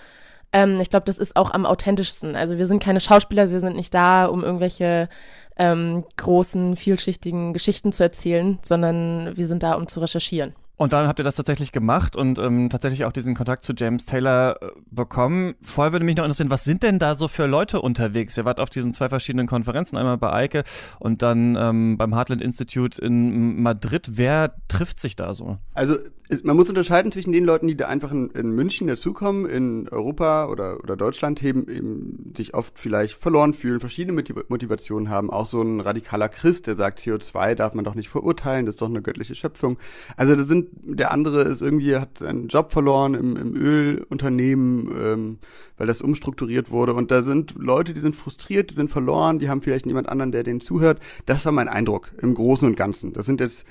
Ähm, 0.51 0.79
ich 0.79 0.91
glaube, 0.91 1.05
das 1.05 1.17
ist 1.17 1.35
auch 1.35 1.51
am 1.51 1.65
authentischsten. 1.65 2.35
Also 2.35 2.59
wir 2.59 2.67
sind 2.67 2.81
keine 2.81 2.99
Schauspieler, 2.99 3.49
wir 3.49 3.59
sind 3.59 3.75
nicht 3.75 3.93
da, 3.93 4.25
um 4.25 4.43
irgendwelche 4.43 5.09
ähm, 5.57 6.03
großen, 6.17 6.75
vielschichtigen 6.75 7.53
Geschichten 7.53 7.91
zu 7.91 8.03
erzählen, 8.03 8.59
sondern 8.61 9.35
wir 9.35 9.47
sind 9.47 9.63
da, 9.63 9.73
um 9.73 9.87
zu 9.87 9.99
recherchieren. 9.99 10.53
Und 10.75 10.91
dann 10.91 11.07
habt 11.07 11.19
ihr 11.19 11.23
das 11.23 11.35
tatsächlich 11.35 11.71
gemacht 11.71 12.15
und 12.15 12.39
ähm, 12.39 12.69
tatsächlich 12.69 13.05
auch 13.05 13.11
diesen 13.11 13.35
Kontakt 13.35 13.63
zu 13.63 13.73
James 13.77 14.05
Taylor 14.05 14.57
äh, 14.59 14.69
bekommen. 14.89 15.53
Vorher 15.61 15.91
würde 15.91 16.03
mich 16.03 16.15
noch 16.15 16.23
interessieren, 16.23 16.49
was 16.49 16.63
sind 16.63 16.81
denn 16.81 16.97
da 16.97 17.15
so 17.15 17.27
für 17.27 17.45
Leute 17.45 17.79
unterwegs? 17.79 18.37
Ihr 18.37 18.45
wart 18.45 18.59
auf 18.59 18.71
diesen 18.71 18.91
zwei 18.91 19.07
verschiedenen 19.07 19.45
Konferenzen, 19.45 19.97
einmal 19.97 20.17
bei 20.17 20.33
Eike 20.33 20.63
und 20.99 21.21
dann 21.21 21.55
ähm, 21.55 21.97
beim 21.97 22.15
Heartland 22.15 22.41
Institute 22.41 22.99
in 22.99 23.61
Madrid. 23.61 24.09
Wer 24.13 24.55
trifft 24.67 24.99
sich 24.99 25.15
da 25.15 25.35
so? 25.35 25.59
Also 25.75 25.97
man 26.43 26.55
muss 26.55 26.69
unterscheiden 26.69 27.11
zwischen 27.11 27.31
den 27.31 27.43
Leuten, 27.43 27.67
die 27.67 27.75
da 27.75 27.87
einfach 27.87 28.11
in, 28.11 28.29
in 28.31 28.51
München 28.51 28.87
dazukommen, 28.87 29.45
in 29.45 29.87
Europa 29.89 30.47
oder, 30.47 30.79
oder 30.79 30.95
Deutschland 30.95 31.43
eben, 31.43 31.67
eben 31.69 32.33
sich 32.35 32.53
oft 32.53 32.79
vielleicht 32.79 33.15
verloren 33.15 33.53
fühlen, 33.53 33.79
verschiedene 33.79 34.23
Motivationen 34.47 35.09
haben. 35.09 35.29
Auch 35.29 35.45
so 35.45 35.61
ein 35.61 35.79
radikaler 35.79 36.29
Christ, 36.29 36.67
der 36.67 36.75
sagt, 36.75 36.99
CO2 36.99 37.55
darf 37.55 37.73
man 37.73 37.85
doch 37.85 37.95
nicht 37.95 38.09
verurteilen, 38.09 38.65
das 38.65 38.75
ist 38.75 38.81
doch 38.81 38.89
eine 38.89 39.01
göttliche 39.01 39.35
Schöpfung. 39.35 39.77
Also 40.17 40.35
da 40.35 40.43
sind, 40.43 40.69
der 40.81 41.11
andere 41.11 41.41
ist 41.41 41.61
irgendwie, 41.61 41.95
hat 41.95 42.19
seinen 42.19 42.47
Job 42.47 42.71
verloren 42.71 43.13
im, 43.13 43.35
im 43.35 43.55
Ölunternehmen, 43.55 44.89
ähm, 45.01 45.37
weil 45.77 45.87
das 45.87 46.01
umstrukturiert 46.01 46.71
wurde. 46.71 46.93
Und 46.93 47.11
da 47.11 47.23
sind 47.23 47.55
Leute, 47.57 47.93
die 47.93 48.01
sind 48.01 48.15
frustriert, 48.15 48.69
die 48.69 48.75
sind 48.75 48.89
verloren, 48.89 49.39
die 49.39 49.49
haben 49.49 49.61
vielleicht 49.61 49.85
niemand 49.85 50.09
anderen, 50.09 50.31
der 50.31 50.43
denen 50.43 50.61
zuhört. 50.61 50.99
Das 51.25 51.45
war 51.45 51.51
mein 51.51 51.67
Eindruck 51.67 52.11
im 52.21 52.33
Großen 52.33 52.67
und 52.67 52.75
Ganzen. 52.75 53.13
Das 53.13 53.25
sind 53.25 53.41
jetzt 53.41 53.65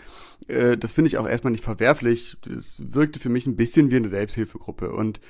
äh, 0.48 0.76
das 0.76 0.92
finde 0.92 1.08
ich 1.08 1.18
auch 1.18 1.28
erstmal 1.28 1.52
nicht 1.52 1.64
verwerflich. 1.64 2.36
Das 2.46 2.80
wirkte 2.84 3.18
für 3.18 3.28
mich 3.28 3.46
ein 3.46 3.56
bisschen 3.56 3.90
wie 3.90 3.96
eine 3.96 4.08
Selbsthilfegruppe. 4.08 4.92
Und 4.92 5.20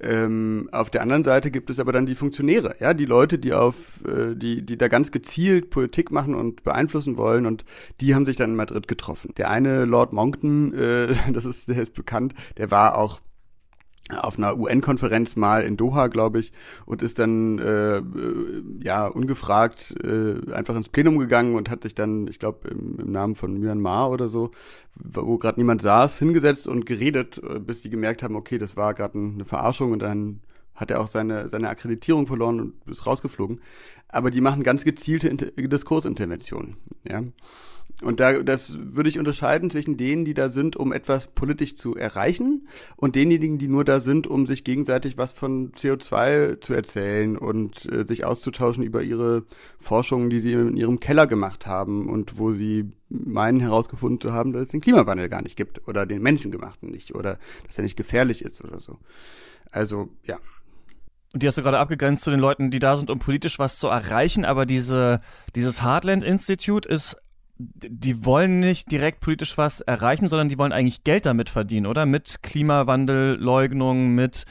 ähm, 0.00 0.68
auf 0.72 0.90
der 0.90 1.02
anderen 1.02 1.22
Seite 1.22 1.50
gibt 1.50 1.70
es 1.70 1.78
aber 1.78 1.92
dann 1.92 2.06
die 2.06 2.14
Funktionäre, 2.14 2.74
ja, 2.80 2.94
die 2.94 3.04
Leute, 3.04 3.38
die 3.38 3.52
auf, 3.52 4.00
äh, 4.06 4.34
die, 4.34 4.64
die 4.64 4.76
da 4.76 4.88
ganz 4.88 5.12
gezielt 5.12 5.70
Politik 5.70 6.10
machen 6.10 6.34
und 6.34 6.64
beeinflussen 6.64 7.16
wollen 7.16 7.46
und 7.46 7.64
die 8.00 8.14
haben 8.14 8.26
sich 8.26 8.36
dann 8.36 8.50
in 8.50 8.56
Madrid 8.56 8.88
getroffen. 8.88 9.32
Der 9.36 9.50
eine 9.50 9.84
Lord 9.84 10.12
Monckton, 10.12 10.72
äh, 10.72 11.14
das 11.32 11.44
ist, 11.44 11.68
der 11.68 11.76
ist 11.76 11.94
bekannt, 11.94 12.34
der 12.56 12.70
war 12.70 12.96
auch 12.96 13.20
auf 14.16 14.38
einer 14.38 14.58
UN-Konferenz 14.58 15.36
mal 15.36 15.62
in 15.62 15.76
Doha, 15.76 16.08
glaube 16.08 16.40
ich, 16.40 16.52
und 16.86 17.02
ist 17.02 17.18
dann 17.18 17.58
äh, 17.58 17.98
äh, 17.98 18.02
ja 18.82 19.06
ungefragt 19.06 19.94
äh, 20.02 20.52
einfach 20.52 20.76
ins 20.76 20.88
Plenum 20.88 21.18
gegangen 21.18 21.54
und 21.54 21.70
hat 21.70 21.82
sich 21.82 21.94
dann, 21.94 22.26
ich 22.28 22.38
glaube, 22.38 22.68
im, 22.68 22.98
im, 22.98 23.12
Namen 23.12 23.34
von 23.34 23.58
Myanmar 23.58 24.10
oder 24.10 24.28
so, 24.28 24.50
wo 24.94 25.38
gerade 25.38 25.60
niemand 25.60 25.82
saß, 25.82 26.18
hingesetzt 26.18 26.68
und 26.68 26.86
geredet, 26.86 27.40
äh, 27.48 27.58
bis 27.58 27.82
die 27.82 27.90
gemerkt 27.90 28.22
haben, 28.22 28.36
okay, 28.36 28.58
das 28.58 28.76
war 28.76 28.94
gerade 28.94 29.18
eine 29.18 29.44
Verarschung 29.44 29.92
und 29.92 30.00
dann 30.00 30.40
hat 30.74 30.90
er 30.90 31.00
auch 31.00 31.08
seine, 31.08 31.48
seine 31.48 31.68
Akkreditierung 31.68 32.26
verloren 32.26 32.60
und 32.60 32.74
ist 32.90 33.06
rausgeflogen. 33.06 33.60
Aber 34.08 34.30
die 34.30 34.40
machen 34.40 34.62
ganz 34.62 34.84
gezielte 34.84 35.28
Inter 35.28 35.46
Diskursinterventionen. 35.46 36.76
Ja. 37.08 37.22
Und 38.02 38.20
da, 38.20 38.42
das 38.42 38.76
würde 38.78 39.08
ich 39.08 39.18
unterscheiden 39.18 39.70
zwischen 39.70 39.96
denen, 39.96 40.24
die 40.24 40.34
da 40.34 40.50
sind, 40.50 40.76
um 40.76 40.92
etwas 40.92 41.28
politisch 41.28 41.76
zu 41.76 41.94
erreichen 41.94 42.66
und 42.96 43.14
denjenigen, 43.14 43.58
die 43.58 43.68
nur 43.68 43.84
da 43.84 44.00
sind, 44.00 44.26
um 44.26 44.46
sich 44.46 44.64
gegenseitig 44.64 45.16
was 45.16 45.32
von 45.32 45.72
CO2 45.72 46.60
zu 46.60 46.74
erzählen 46.74 47.36
und 47.36 47.90
äh, 47.92 48.04
sich 48.06 48.24
auszutauschen 48.24 48.82
über 48.82 49.02
ihre 49.02 49.44
Forschungen, 49.80 50.30
die 50.30 50.40
sie 50.40 50.52
in 50.52 50.76
ihrem 50.76 51.00
Keller 51.00 51.26
gemacht 51.26 51.66
haben 51.66 52.08
und 52.08 52.38
wo 52.38 52.52
sie 52.52 52.90
meinen 53.08 53.60
herausgefunden 53.60 54.20
zu 54.20 54.32
haben, 54.32 54.52
dass 54.52 54.64
es 54.64 54.68
den 54.70 54.80
Klimawandel 54.80 55.28
gar 55.28 55.42
nicht 55.42 55.56
gibt 55.56 55.86
oder 55.86 56.04
den 56.04 56.22
menschengemachten 56.22 56.90
nicht 56.90 57.14
oder 57.14 57.38
dass 57.66 57.78
er 57.78 57.84
nicht 57.84 57.96
gefährlich 57.96 58.42
ist 58.42 58.64
oder 58.64 58.80
so. 58.80 58.98
Also, 59.70 60.08
ja. 60.24 60.38
Und 61.32 61.42
die 61.42 61.48
hast 61.48 61.56
du 61.56 61.62
gerade 61.62 61.78
abgegrenzt 61.78 62.24
zu 62.24 62.30
den 62.30 62.40
Leuten, 62.40 62.70
die 62.70 62.78
da 62.78 62.96
sind, 62.96 63.10
um 63.10 63.18
politisch 63.18 63.58
was 63.58 63.78
zu 63.78 63.86
erreichen, 63.86 64.44
aber 64.44 64.66
diese, 64.66 65.20
dieses 65.54 65.82
Heartland 65.82 66.24
Institute 66.24 66.86
ist 66.88 67.16
die 67.74 68.24
wollen 68.24 68.60
nicht 68.60 68.90
direkt 68.90 69.20
politisch 69.20 69.56
was 69.58 69.80
erreichen, 69.80 70.28
sondern 70.28 70.48
die 70.48 70.58
wollen 70.58 70.72
eigentlich 70.72 71.04
Geld 71.04 71.26
damit 71.26 71.48
verdienen, 71.48 71.86
oder? 71.86 72.06
Mit 72.06 72.42
Klimawandelleugnung, 72.42 74.14
mit 74.14 74.44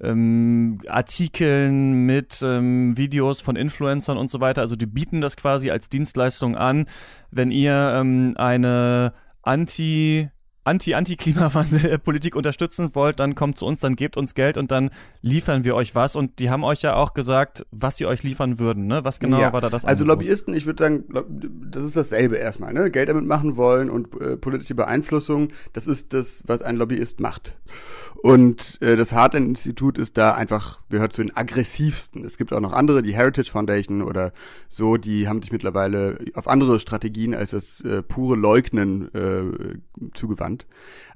ähm, 0.00 0.80
Artikeln, 0.88 2.06
mit 2.06 2.40
ähm, 2.42 2.96
Videos 2.96 3.40
von 3.40 3.56
Influencern 3.56 4.18
und 4.18 4.30
so 4.30 4.40
weiter. 4.40 4.62
Also 4.62 4.76
die 4.76 4.86
bieten 4.86 5.20
das 5.20 5.36
quasi 5.36 5.70
als 5.70 5.88
Dienstleistung 5.88 6.56
an. 6.56 6.86
Wenn 7.30 7.50
ihr 7.50 7.94
ähm, 7.96 8.34
eine 8.36 9.12
Anti- 9.42 10.30
Anti-Anti-Klimawandel-Politik 10.64 12.34
unterstützen 12.34 12.90
wollt, 12.94 13.20
dann 13.20 13.34
kommt 13.34 13.58
zu 13.58 13.66
uns, 13.66 13.80
dann 13.80 13.96
gebt 13.96 14.16
uns 14.16 14.34
Geld 14.34 14.56
und 14.56 14.70
dann 14.70 14.90
liefern 15.20 15.64
wir 15.64 15.74
euch 15.74 15.94
was. 15.94 16.16
Und 16.16 16.38
die 16.38 16.50
haben 16.50 16.64
euch 16.64 16.82
ja 16.82 16.96
auch 16.96 17.14
gesagt, 17.14 17.66
was 17.70 17.98
sie 17.98 18.06
euch 18.06 18.22
liefern 18.22 18.58
würden. 18.58 18.86
Ne? 18.86 19.04
Was 19.04 19.20
genau 19.20 19.40
ja, 19.40 19.52
war 19.52 19.60
da 19.60 19.68
das? 19.68 19.84
Also 19.84 20.04
Angebot? 20.04 20.24
Lobbyisten, 20.24 20.54
ich 20.54 20.66
würde 20.66 20.82
sagen, 20.82 21.04
das 21.70 21.84
ist 21.84 21.96
dasselbe 21.96 22.36
erstmal. 22.36 22.72
Ne? 22.72 22.90
Geld 22.90 23.08
damit 23.08 23.26
machen 23.26 23.56
wollen 23.56 23.90
und 23.90 24.20
äh, 24.20 24.36
politische 24.36 24.74
Beeinflussung, 24.74 25.48
das 25.72 25.86
ist 25.86 26.12
das, 26.12 26.42
was 26.46 26.62
ein 26.62 26.76
Lobbyist 26.76 27.20
macht. 27.20 27.56
Und 28.24 28.80
äh, 28.80 28.96
das 28.96 29.12
Heartland-Institut 29.12 29.98
ist 29.98 30.16
da 30.16 30.34
einfach, 30.34 30.80
gehört 30.88 31.12
zu 31.12 31.22
den 31.22 31.36
aggressivsten. 31.36 32.24
Es 32.24 32.38
gibt 32.38 32.54
auch 32.54 32.60
noch 32.60 32.72
andere, 32.72 33.02
die 33.02 33.14
Heritage 33.14 33.50
Foundation 33.50 34.00
oder 34.00 34.32
so, 34.70 34.96
die 34.96 35.28
haben 35.28 35.42
sich 35.42 35.52
mittlerweile 35.52 36.18
auf 36.32 36.48
andere 36.48 36.80
Strategien 36.80 37.34
als 37.34 37.50
das 37.50 37.82
äh, 37.82 38.02
pure 38.02 38.36
Leugnen 38.36 39.14
äh, 39.14 39.78
zugewandt. 40.14 40.66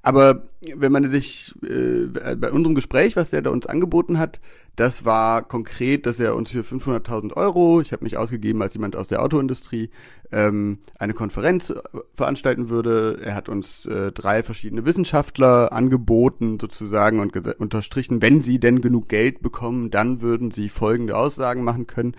Aber 0.03 0.49
wenn 0.77 0.93
man 0.93 1.11
sich 1.11 1.55
äh, 1.63 2.09
bei 2.37 2.53
unserem 2.53 2.75
Gespräch, 2.75 3.17
was 3.17 3.31
der 3.31 3.41
da 3.41 3.51
uns 3.51 3.67
angeboten 3.67 4.19
hat, 4.19 4.41
das 4.79 5.05
war 5.05 5.43
konkret, 5.43 6.07
dass 6.07 6.21
er 6.21 6.37
uns 6.37 6.53
für 6.53 6.61
500.000 6.61 7.33
Euro, 7.35 7.81
ich 7.81 7.91
habe 7.91 8.05
mich 8.05 8.17
ausgegeben 8.17 8.63
als 8.63 8.75
jemand 8.75 8.95
aus 8.95 9.09
der 9.09 9.21
Autoindustrie, 9.25 9.91
ähm, 10.31 10.79
eine 11.01 11.15
Konferenz 11.15 11.71
äh, 11.71 11.81
veranstalten 12.15 12.69
würde. 12.69 13.19
Er 13.21 13.35
hat 13.35 13.49
uns 13.49 13.87
äh, 13.87 14.13
drei 14.13 14.45
verschiedene 14.45 14.87
Wissenschaftler 14.87 15.73
angeboten 15.73 16.61
sozusagen 16.61 17.19
und 17.19 17.37
unterstrichen, 17.59 18.23
wenn 18.23 18.41
sie 18.41 18.61
denn 18.61 18.81
genug 18.81 19.09
Geld 19.09 19.43
bekommen, 19.43 19.91
dann 19.91 20.21
würden 20.21 20.53
sie 20.53 20.69
folgende 20.69 21.17
Aussagen 21.17 21.65
machen 21.65 21.89
können. 21.89 22.15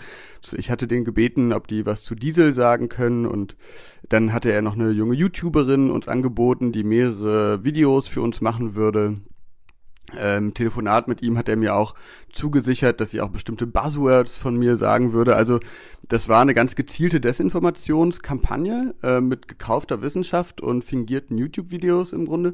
Ich 0.57 0.69
hatte 0.69 0.85
den 0.85 1.05
gebeten, 1.05 1.53
ob 1.53 1.67
die 1.67 1.85
was 1.85 2.03
zu 2.03 2.13
Diesel 2.13 2.53
sagen 2.53 2.89
können 2.89 3.25
und 3.25 3.55
dann 4.09 4.33
hatte 4.33 4.51
er 4.51 4.61
noch 4.61 4.73
eine 4.73 4.91
junge 4.91 5.15
YouTuberin 5.15 5.91
uns 5.91 6.09
angeboten, 6.09 6.73
die 6.73 6.83
mehrere 6.83 7.63
Videos 7.63 8.09
für 8.09 8.21
uns 8.21 8.41
machen 8.41 8.75
würde 8.75 9.15
ähm, 10.17 10.53
Telefonat 10.53 11.07
mit 11.07 11.21
ihm 11.21 11.37
hat 11.37 11.49
er 11.49 11.55
mir 11.55 11.75
auch 11.75 11.95
zugesichert, 12.31 13.01
dass 13.01 13.13
ich 13.13 13.21
auch 13.21 13.29
bestimmte 13.29 13.67
Buzzwords 13.67 14.37
von 14.37 14.55
mir 14.55 14.77
sagen 14.77 15.13
würde. 15.13 15.35
Also 15.35 15.59
das 16.07 16.29
war 16.29 16.41
eine 16.41 16.53
ganz 16.53 16.75
gezielte 16.75 17.19
Desinformationskampagne 17.19 18.95
äh, 19.03 19.21
mit 19.21 19.47
gekaufter 19.47 20.01
Wissenschaft 20.01 20.61
und 20.61 20.83
fingierten 20.83 21.37
YouTube-Videos 21.37 22.13
im 22.13 22.25
Grunde. 22.25 22.53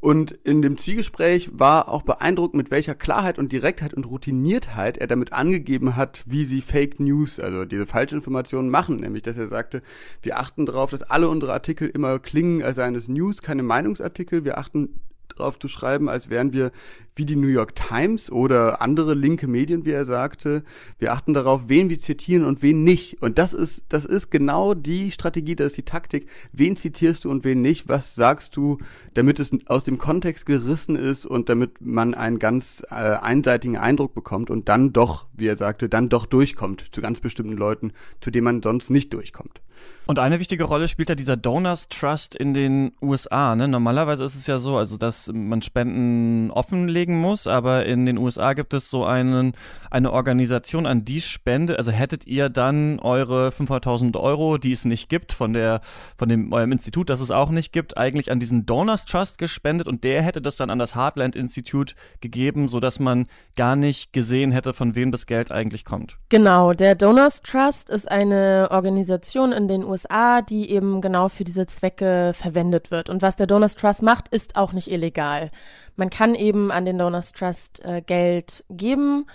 Und 0.00 0.32
in 0.32 0.62
dem 0.62 0.78
Zwiegespräch 0.78 1.50
war 1.52 1.90
auch 1.90 2.02
beeindruckt, 2.02 2.54
mit 2.54 2.70
welcher 2.70 2.94
Klarheit 2.94 3.38
und 3.38 3.52
Direktheit 3.52 3.92
und 3.92 4.06
Routiniertheit 4.06 4.96
er 4.96 5.06
damit 5.06 5.34
angegeben 5.34 5.94
hat, 5.94 6.24
wie 6.26 6.46
sie 6.46 6.62
Fake 6.62 7.00
News, 7.00 7.38
also 7.38 7.66
diese 7.66 7.86
Falschinformationen 7.86 8.70
machen. 8.70 8.96
Nämlich, 9.00 9.22
dass 9.24 9.36
er 9.36 9.48
sagte, 9.48 9.82
wir 10.22 10.38
achten 10.38 10.64
darauf, 10.64 10.90
dass 10.90 11.02
alle 11.02 11.28
unsere 11.28 11.52
Artikel 11.52 11.88
immer 11.88 12.18
klingen, 12.18 12.62
als 12.62 12.76
seien 12.76 12.94
es 12.94 13.08
News, 13.08 13.42
keine 13.42 13.62
Meinungsartikel. 13.62 14.44
Wir 14.44 14.56
achten 14.56 15.00
drauf 15.40 15.58
zu 15.58 15.68
schreiben, 15.68 16.08
als 16.08 16.30
wären 16.30 16.52
wir 16.52 16.70
wie 17.16 17.26
die 17.26 17.36
New 17.36 17.48
York 17.48 17.74
Times 17.74 18.32
oder 18.32 18.80
andere 18.80 19.14
linke 19.14 19.46
Medien, 19.46 19.84
wie 19.84 19.90
er 19.90 20.04
sagte. 20.06 20.62
Wir 20.98 21.12
achten 21.12 21.34
darauf, 21.34 21.64
wen 21.66 21.90
wir 21.90 22.00
zitieren 22.00 22.44
und 22.44 22.62
wen 22.62 22.82
nicht. 22.82 23.20
Und 23.20 23.36
das 23.38 23.52
ist, 23.52 23.84
das 23.90 24.04
ist 24.04 24.30
genau 24.30 24.74
die 24.74 25.10
Strategie, 25.10 25.54
das 25.54 25.68
ist 25.68 25.76
die 25.76 25.84
Taktik. 25.84 26.28
Wen 26.52 26.76
zitierst 26.76 27.24
du 27.24 27.30
und 27.30 27.44
wen 27.44 27.60
nicht? 27.60 27.88
Was 27.88 28.14
sagst 28.14 28.56
du, 28.56 28.78
damit 29.14 29.38
es 29.38 29.50
aus 29.66 29.84
dem 29.84 29.98
Kontext 29.98 30.46
gerissen 30.46 30.96
ist 30.96 31.26
und 31.26 31.48
damit 31.48 31.80
man 31.80 32.14
einen 32.14 32.38
ganz 32.38 32.82
äh, 32.90 32.94
einseitigen 32.94 33.76
Eindruck 33.76 34.14
bekommt 34.14 34.48
und 34.48 34.68
dann 34.68 34.92
doch, 34.92 35.26
wie 35.34 35.46
er 35.46 35.58
sagte, 35.58 35.88
dann 35.88 36.08
doch 36.08 36.26
durchkommt 36.26 36.86
zu 36.92 37.00
ganz 37.00 37.20
bestimmten 37.20 37.56
Leuten, 37.56 37.92
zu 38.20 38.30
denen 38.30 38.44
man 38.44 38.62
sonst 38.62 38.88
nicht 38.88 39.12
durchkommt. 39.12 39.60
Und 40.06 40.18
eine 40.18 40.40
wichtige 40.40 40.64
Rolle 40.64 40.88
spielt 40.88 41.08
ja 41.08 41.14
dieser 41.14 41.36
Donors 41.36 41.88
Trust 41.88 42.34
in 42.34 42.52
den 42.52 42.90
USA. 43.00 43.54
Ne? 43.54 43.68
Normalerweise 43.68 44.24
ist 44.24 44.34
es 44.34 44.48
ja 44.48 44.58
so, 44.58 44.76
also 44.76 44.96
dass 44.96 45.30
man 45.32 45.62
Spenden 45.62 46.50
offenlegen 46.50 47.20
muss, 47.20 47.46
aber 47.46 47.86
in 47.86 48.06
den 48.06 48.18
USA 48.18 48.54
gibt 48.54 48.74
es 48.74 48.90
so 48.90 49.04
einen, 49.04 49.52
eine 49.88 50.12
Organisation, 50.12 50.86
an 50.86 51.04
die 51.04 51.20
Spende. 51.20 51.78
Also 51.78 51.92
hättet 51.92 52.26
ihr 52.26 52.48
dann 52.48 52.98
eure 52.98 53.50
500.000 53.50 54.18
Euro, 54.18 54.58
die 54.58 54.72
es 54.72 54.84
nicht 54.84 55.08
gibt, 55.08 55.32
von 55.32 55.52
der 55.52 55.80
von 56.18 56.28
dem 56.28 56.52
eurem 56.52 56.72
Institut, 56.72 57.08
das 57.08 57.20
es 57.20 57.30
auch 57.30 57.50
nicht 57.50 57.72
gibt, 57.72 57.96
eigentlich 57.96 58.32
an 58.32 58.40
diesen 58.40 58.66
Donors 58.66 59.04
Trust 59.04 59.38
gespendet 59.38 59.86
und 59.86 60.02
der 60.02 60.22
hätte 60.22 60.42
das 60.42 60.56
dann 60.56 60.70
an 60.70 60.78
das 60.78 60.96
Heartland 60.96 61.36
Institute 61.36 61.94
gegeben, 62.20 62.68
so 62.68 62.80
dass 62.80 62.98
man 62.98 63.26
gar 63.56 63.76
nicht 63.76 64.12
gesehen 64.12 64.50
hätte, 64.50 64.72
von 64.72 64.94
wem 64.94 65.12
das 65.12 65.26
Geld 65.26 65.52
eigentlich 65.52 65.84
kommt. 65.84 66.18
Genau, 66.30 66.72
der 66.72 66.94
Donors 66.94 67.42
Trust 67.42 67.90
ist 67.90 68.10
eine 68.10 68.68
Organisation 68.70 69.52
in 69.52 69.68
den 69.70 69.84
USA, 69.84 70.42
die 70.42 70.70
eben 70.70 71.00
genau 71.00 71.28
für 71.28 71.44
diese 71.44 71.66
Zwecke 71.66 72.32
verwendet 72.34 72.90
wird. 72.90 73.08
Und 73.08 73.22
was 73.22 73.36
der 73.36 73.46
Donors 73.46 73.74
Trust 73.74 74.02
macht, 74.02 74.28
ist 74.28 74.56
auch 74.56 74.72
nicht 74.72 74.90
illegal. 74.90 75.50
Man 75.96 76.10
kann 76.10 76.34
eben 76.34 76.70
an 76.70 76.84
den 76.84 76.98
Donors 76.98 77.32
Trust 77.32 77.84
äh, 77.84 78.02
Geld 78.02 78.64
geben 78.68 79.26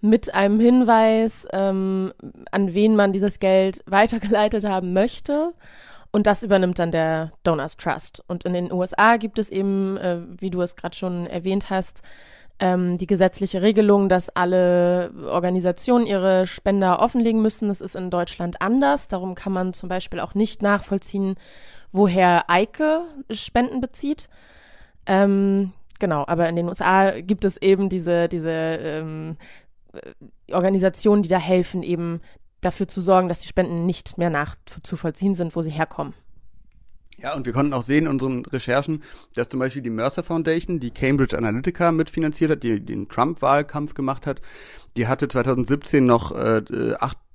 mit 0.00 0.32
einem 0.32 0.60
Hinweis, 0.60 1.46
ähm, 1.52 2.12
an 2.52 2.72
wen 2.74 2.94
man 2.94 3.12
dieses 3.12 3.40
Geld 3.40 3.82
weitergeleitet 3.86 4.64
haben 4.64 4.92
möchte. 4.92 5.54
Und 6.10 6.26
das 6.26 6.42
übernimmt 6.42 6.78
dann 6.78 6.90
der 6.90 7.32
Donors 7.42 7.76
Trust. 7.76 8.22
Und 8.28 8.44
in 8.44 8.52
den 8.52 8.72
USA 8.72 9.16
gibt 9.16 9.38
es 9.38 9.50
eben, 9.50 9.96
äh, 9.98 10.20
wie 10.38 10.50
du 10.50 10.62
es 10.62 10.76
gerade 10.76 10.96
schon 10.96 11.26
erwähnt 11.26 11.68
hast, 11.70 12.02
ähm, 12.60 12.98
die 12.98 13.06
gesetzliche 13.06 13.62
Regelung, 13.62 14.08
dass 14.08 14.28
alle 14.30 15.12
Organisationen 15.28 16.06
ihre 16.06 16.46
Spender 16.46 17.00
offenlegen 17.00 17.40
müssen. 17.40 17.68
Das 17.68 17.80
ist 17.80 17.94
in 17.94 18.10
Deutschland 18.10 18.60
anders. 18.60 19.08
Darum 19.08 19.34
kann 19.34 19.52
man 19.52 19.72
zum 19.74 19.88
Beispiel 19.88 20.20
auch 20.20 20.34
nicht 20.34 20.62
nachvollziehen, 20.62 21.36
woher 21.92 22.50
Eike 22.50 23.02
Spenden 23.30 23.80
bezieht. 23.80 24.28
Ähm, 25.06 25.72
genau, 25.98 26.24
aber 26.26 26.48
in 26.48 26.56
den 26.56 26.68
USA 26.68 27.20
gibt 27.20 27.44
es 27.44 27.56
eben 27.58 27.88
diese, 27.88 28.28
diese 28.28 28.50
ähm, 28.50 29.36
äh, 29.92 30.52
Organisationen, 30.52 31.22
die 31.22 31.28
da 31.28 31.38
helfen, 31.38 31.82
eben 31.82 32.20
dafür 32.60 32.88
zu 32.88 33.00
sorgen, 33.00 33.28
dass 33.28 33.40
die 33.40 33.48
Spenden 33.48 33.86
nicht 33.86 34.18
mehr 34.18 34.30
nachzuvollziehen 34.30 35.34
sind, 35.34 35.54
wo 35.54 35.62
sie 35.62 35.70
herkommen. 35.70 36.14
Ja, 37.20 37.34
und 37.34 37.46
wir 37.46 37.52
konnten 37.52 37.72
auch 37.72 37.82
sehen 37.82 38.04
in 38.04 38.12
unseren 38.12 38.44
Recherchen, 38.46 39.02
dass 39.34 39.48
zum 39.48 39.58
Beispiel 39.58 39.82
die 39.82 39.90
Mercer 39.90 40.22
Foundation, 40.22 40.78
die 40.78 40.92
Cambridge 40.92 41.36
Analytica 41.36 41.90
mitfinanziert 41.90 42.52
hat, 42.52 42.62
die 42.62 42.80
den 42.80 43.08
Trump-Wahlkampf 43.08 43.94
gemacht 43.94 44.24
hat, 44.24 44.40
die 44.96 45.08
hatte 45.08 45.26
2017 45.26 46.06
noch 46.06 46.30
äh, 46.30 46.62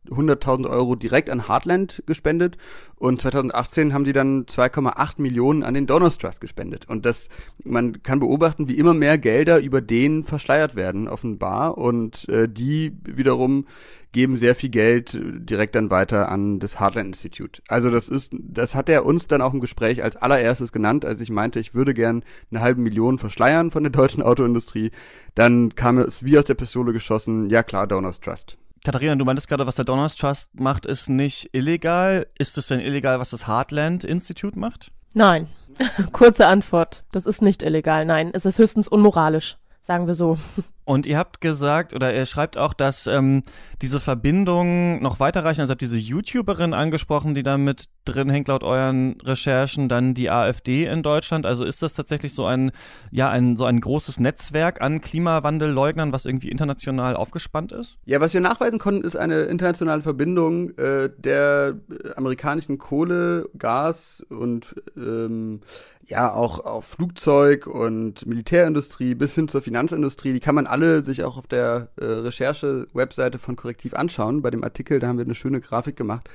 800.000 0.07 0.69
Euro 0.69 0.95
direkt 0.95 1.29
an 1.29 1.49
Heartland 1.49 2.01
gespendet 2.05 2.57
und 2.95 3.19
2018 3.19 3.93
haben 3.93 4.05
die 4.05 4.13
dann 4.13 4.45
2,8 4.45 5.21
Millionen 5.21 5.63
an 5.63 5.73
den 5.73 5.85
Donors 5.85 6.17
Trust 6.17 6.39
gespendet. 6.39 6.87
Und 6.87 7.05
das, 7.05 7.27
man 7.65 8.01
kann 8.03 8.19
beobachten, 8.19 8.69
wie 8.69 8.77
immer 8.77 8.93
mehr 8.93 9.17
Gelder 9.17 9.59
über 9.59 9.81
den 9.81 10.23
verschleiert 10.23 10.75
werden, 10.75 11.09
offenbar. 11.09 11.77
Und 11.77 12.29
äh, 12.29 12.47
die 12.47 12.97
wiederum 13.03 13.65
geben 14.13 14.38
sehr 14.38 14.55
viel 14.55 14.70
Geld 14.70 15.20
direkt 15.22 15.75
dann 15.75 15.91
weiter 15.91 16.29
an 16.29 16.60
das 16.60 16.79
Heartland 16.79 17.08
Institute. 17.08 17.62
Also 17.67 17.89
das 17.89 18.08
ist, 18.08 18.34
das 18.34 18.75
hat 18.75 18.88
er 18.88 19.05
uns 19.05 19.27
dann 19.27 19.41
auch 19.41 19.53
im 19.53 19.60
Gespräch 19.60 20.01
als 20.03 20.15
allererstes 20.15 20.72
genannt, 20.72 21.03
als 21.03 21.20
ich 21.20 21.29
meinte, 21.29 21.60
ich 21.60 21.75
würde 21.75 21.93
gern 21.93 22.24
eine 22.50 22.62
halbe 22.62 22.79
Million 22.79 23.20
verschleiern 23.20 23.72
von 23.72 23.84
der 23.84 23.91
deutschen 23.91 24.24
Autoindustrie. 24.24 24.91
Dann 25.36 25.75
kam 25.75 25.98
es 25.98 26.24
wie 26.24 26.38
aus 26.38 26.46
der 26.46 26.53
Pistole 26.53 26.93
geschossen, 26.93 27.50
ja 27.50 27.63
klar, 27.63 27.88
Donors 27.88 28.22
Trust. 28.22 28.58
Katharina, 28.86 29.15
du 29.15 29.25
meintest 29.25 29.48
gerade, 29.48 29.65
was 29.65 29.75
der 29.75 29.86
Donors 29.86 30.15
Trust 30.15 30.60
macht, 30.60 30.86
ist 30.86 31.10
nicht 31.10 31.50
illegal. 31.53 32.27
Ist 32.38 32.58
es 32.58 32.67
denn 32.67 32.79
illegal, 32.79 33.20
was 33.20 33.29
das 33.29 33.48
Heartland 33.48 34.03
Institute 34.03 34.60
macht? 34.60 34.91
Nein. 35.13 35.48
Kurze 36.12 36.48
Antwort. 36.48 37.03
Das 37.12 37.25
ist 37.25 37.41
nicht 37.41 37.63
illegal. 37.63 38.05
Nein, 38.05 38.32
es 38.34 38.46
ist 38.46 38.60
höchstens 38.60 38.88
unmoralisch. 38.88 39.58
Sagen 39.82 40.05
wir 40.05 40.15
so. 40.15 40.38
Und 40.85 41.05
ihr 41.05 41.17
habt 41.17 41.39
gesagt, 41.41 41.93
oder 41.93 42.13
er 42.13 42.25
schreibt 42.25 42.57
auch, 42.57 42.73
dass 42.73 43.07
ähm, 43.07 43.43
diese 43.81 43.99
Verbindungen 43.99 45.01
noch 45.01 45.19
weiterreichen. 45.19 45.61
Also 45.61 45.71
ihr 45.71 45.75
habt 45.75 45.81
diese 45.81 45.97
YouTuberin 45.97 46.73
angesprochen, 46.73 47.35
die 47.35 47.43
da 47.43 47.57
mit 47.57 47.85
drin 48.05 48.29
hängt 48.29 48.49
laut 48.49 48.63
euren 48.63 49.19
Recherchen, 49.21 49.87
dann 49.87 50.13
die 50.13 50.29
AfD 50.29 50.85
in 50.85 51.03
Deutschland. 51.03 51.45
Also 51.45 51.63
ist 51.63 51.81
das 51.81 51.93
tatsächlich 51.93 52.33
so 52.33 52.45
ein, 52.45 52.71
ja, 53.11 53.29
ein, 53.29 53.55
so 53.55 53.65
ein 53.65 53.79
großes 53.79 54.19
Netzwerk 54.19 54.81
an 54.81 54.99
Klimawandelleugnern, 54.99 56.11
was 56.11 56.25
irgendwie 56.25 56.49
international 56.49 57.15
aufgespannt 57.15 57.71
ist? 57.71 57.97
Ja, 58.05 58.19
was 58.19 58.33
wir 58.33 58.41
nachweisen 58.41 58.79
konnten, 58.79 59.05
ist 59.05 59.15
eine 59.15 59.43
internationale 59.43 60.01
Verbindung 60.01 60.71
äh, 60.77 61.09
der 61.17 61.75
amerikanischen 62.17 62.77
Kohle, 62.77 63.47
Gas 63.57 64.25
und 64.29 64.75
ähm, 64.97 65.61
ja 66.05 66.33
auch, 66.33 66.65
auch 66.65 66.83
Flugzeug 66.83 67.67
und 67.67 68.25
Militärindustrie 68.25 69.15
bis 69.15 69.35
hin 69.35 69.47
zur 69.47 69.61
Finanzindustrie. 69.61 70.33
Die 70.33 70.39
kann 70.39 70.55
man 70.55 70.67
alle 70.74 71.03
sich 71.03 71.24
auch 71.24 71.38
auf 71.38 71.46
der 71.46 71.89
äh, 71.98 72.03
Recherche-Webseite 72.03 73.38
von 73.38 73.56
Korrektiv 73.56 73.94
anschauen. 73.94 74.42
Bei 74.42 74.50
dem 74.50 74.63
Artikel, 74.63 75.00
da 75.00 75.08
haben 75.08 75.20
wir 75.20 75.25
eine 75.25 75.36
schöne 75.36 75.62
Grafik 75.62 75.96
gemacht. 75.96 76.27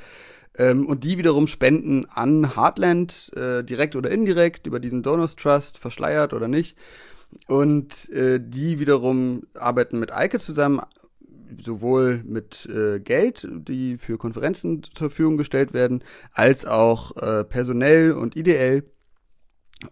Ähm, 0.57 0.87
und 0.87 1.03
die 1.03 1.19
wiederum 1.19 1.49
spenden 1.49 2.07
an 2.07 2.55
Heartland, 2.55 3.33
äh, 3.35 3.65
direkt 3.65 3.97
oder 3.97 4.11
indirekt, 4.11 4.69
über 4.69 4.79
diesen 4.79 5.03
Donors 5.03 5.35
Trust, 5.35 5.77
verschleiert 5.77 6.33
oder 6.33 6.47
nicht. 6.47 6.77
Und 7.49 8.09
äh, 8.11 8.41
die 8.41 8.79
wiederum 8.79 9.43
arbeiten 9.55 9.99
mit 9.99 10.15
Eike 10.15 10.39
zusammen, 10.39 10.81
sowohl 11.65 12.23
mit 12.25 12.67
äh, 12.67 13.01
Geld, 13.01 13.49
die 13.51 13.99
für 13.99 14.19
Konferenzen 14.19 14.85
zur 14.85 15.11
Verfügung 15.11 15.37
gestellt 15.37 15.73
werden, 15.73 16.05
als 16.33 16.65
auch 16.65 17.17
äh, 17.17 17.43
personell 17.43 18.13
und 18.13 18.37
ideell. 18.37 18.85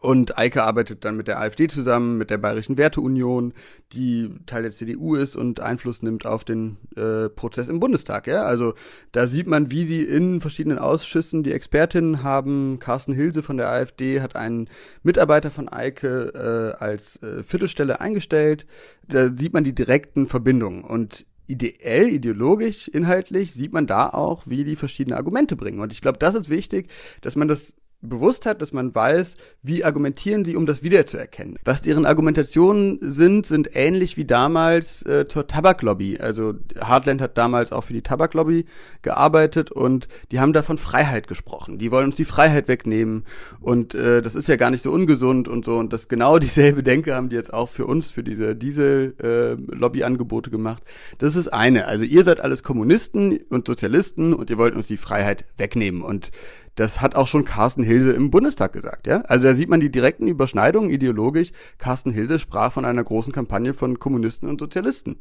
Und 0.00 0.36
Eike 0.36 0.64
arbeitet 0.64 1.04
dann 1.04 1.16
mit 1.16 1.28
der 1.28 1.38
AfD 1.40 1.68
zusammen, 1.68 2.18
mit 2.18 2.30
der 2.30 2.38
Bayerischen 2.38 2.76
Werteunion, 2.76 3.54
die 3.92 4.30
Teil 4.44 4.62
der 4.62 4.72
CDU 4.72 5.14
ist 5.14 5.36
und 5.36 5.60
Einfluss 5.60 6.02
nimmt 6.02 6.26
auf 6.26 6.44
den 6.44 6.76
äh, 6.96 7.28
Prozess 7.28 7.68
im 7.68 7.78
Bundestag. 7.78 8.26
Ja? 8.26 8.42
Also 8.42 8.74
da 9.12 9.28
sieht 9.28 9.46
man, 9.46 9.70
wie 9.70 9.86
sie 9.86 10.02
in 10.02 10.40
verschiedenen 10.40 10.80
Ausschüssen 10.80 11.44
die 11.44 11.52
Expertinnen 11.52 12.24
haben. 12.24 12.80
Carsten 12.80 13.12
Hilse 13.12 13.44
von 13.44 13.58
der 13.58 13.70
AfD 13.70 14.20
hat 14.22 14.34
einen 14.34 14.68
Mitarbeiter 15.04 15.52
von 15.52 15.68
Eike 15.68 16.32
äh, 16.34 16.82
als 16.82 17.22
äh, 17.22 17.44
Viertelstelle 17.44 18.00
eingestellt. 18.00 18.66
Da 19.06 19.28
sieht 19.28 19.54
man 19.54 19.62
die 19.62 19.74
direkten 19.74 20.26
Verbindungen. 20.26 20.82
Und 20.82 21.26
ideell, 21.46 22.08
ideologisch, 22.08 22.88
inhaltlich 22.88 23.52
sieht 23.52 23.72
man 23.72 23.86
da 23.86 24.08
auch, 24.08 24.42
wie 24.46 24.64
die 24.64 24.74
verschiedene 24.74 25.16
Argumente 25.16 25.54
bringen. 25.54 25.78
Und 25.78 25.92
ich 25.92 26.00
glaube, 26.00 26.18
das 26.18 26.34
ist 26.34 26.48
wichtig, 26.48 26.90
dass 27.20 27.36
man 27.36 27.46
das 27.46 27.76
bewusst 28.02 28.46
hat, 28.46 28.62
dass 28.62 28.72
man 28.72 28.94
weiß, 28.94 29.36
wie 29.62 29.84
argumentieren 29.84 30.44
sie, 30.44 30.56
um 30.56 30.66
das 30.66 30.82
wiederzuerkennen. 30.82 31.56
Was 31.64 31.82
deren 31.82 32.06
Argumentationen 32.06 32.98
sind, 33.00 33.46
sind 33.46 33.70
ähnlich 33.74 34.16
wie 34.16 34.24
damals 34.24 35.02
äh, 35.04 35.26
zur 35.28 35.46
Tabaklobby. 35.46 36.18
Also 36.18 36.54
Heartland 36.74 37.20
hat 37.20 37.36
damals 37.38 37.72
auch 37.72 37.84
für 37.84 37.92
die 37.92 38.02
Tabaklobby 38.02 38.66
gearbeitet 39.02 39.70
und 39.72 40.08
die 40.30 40.40
haben 40.40 40.52
da 40.52 40.62
von 40.62 40.78
Freiheit 40.78 41.26
gesprochen. 41.26 41.78
Die 41.78 41.90
wollen 41.90 42.06
uns 42.06 42.16
die 42.16 42.24
Freiheit 42.24 42.68
wegnehmen 42.68 43.24
und 43.60 43.94
äh, 43.94 44.22
das 44.22 44.34
ist 44.34 44.48
ja 44.48 44.56
gar 44.56 44.70
nicht 44.70 44.82
so 44.82 44.92
ungesund 44.92 45.48
und 45.48 45.64
so 45.64 45.78
und 45.78 45.92
das 45.92 46.08
genau 46.08 46.38
dieselbe 46.46 46.82
Denke 46.82 47.14
haben 47.14 47.28
die 47.28 47.36
jetzt 47.36 47.52
auch 47.52 47.68
für 47.68 47.86
uns, 47.86 48.10
für 48.10 48.22
diese 48.22 48.54
Diesel-Lobby-Angebote 48.54 50.50
äh, 50.50 50.52
gemacht. 50.52 50.82
Das 51.18 51.36
ist 51.36 51.48
eine. 51.48 51.86
Also 51.86 52.04
ihr 52.04 52.24
seid 52.24 52.40
alles 52.40 52.62
Kommunisten 52.62 53.38
und 53.48 53.66
Sozialisten 53.66 54.34
und 54.34 54.50
ihr 54.50 54.58
wollt 54.58 54.74
uns 54.74 54.86
die 54.86 54.96
Freiheit 54.96 55.44
wegnehmen 55.56 56.02
und 56.02 56.30
das 56.76 57.00
hat 57.00 57.16
auch 57.16 57.26
schon 57.26 57.44
Carsten 57.44 57.82
Hilse 57.82 58.12
im 58.12 58.30
Bundestag 58.30 58.72
gesagt, 58.72 59.06
ja. 59.06 59.22
Also 59.22 59.44
da 59.44 59.54
sieht 59.54 59.68
man 59.68 59.80
die 59.80 59.90
direkten 59.90 60.28
Überschneidungen 60.28 60.90
ideologisch. 60.90 61.52
Carsten 61.78 62.10
Hilse 62.10 62.38
sprach 62.38 62.72
von 62.72 62.84
einer 62.84 63.02
großen 63.02 63.32
Kampagne 63.32 63.74
von 63.74 63.98
Kommunisten 63.98 64.48
und 64.48 64.60
Sozialisten. 64.60 65.16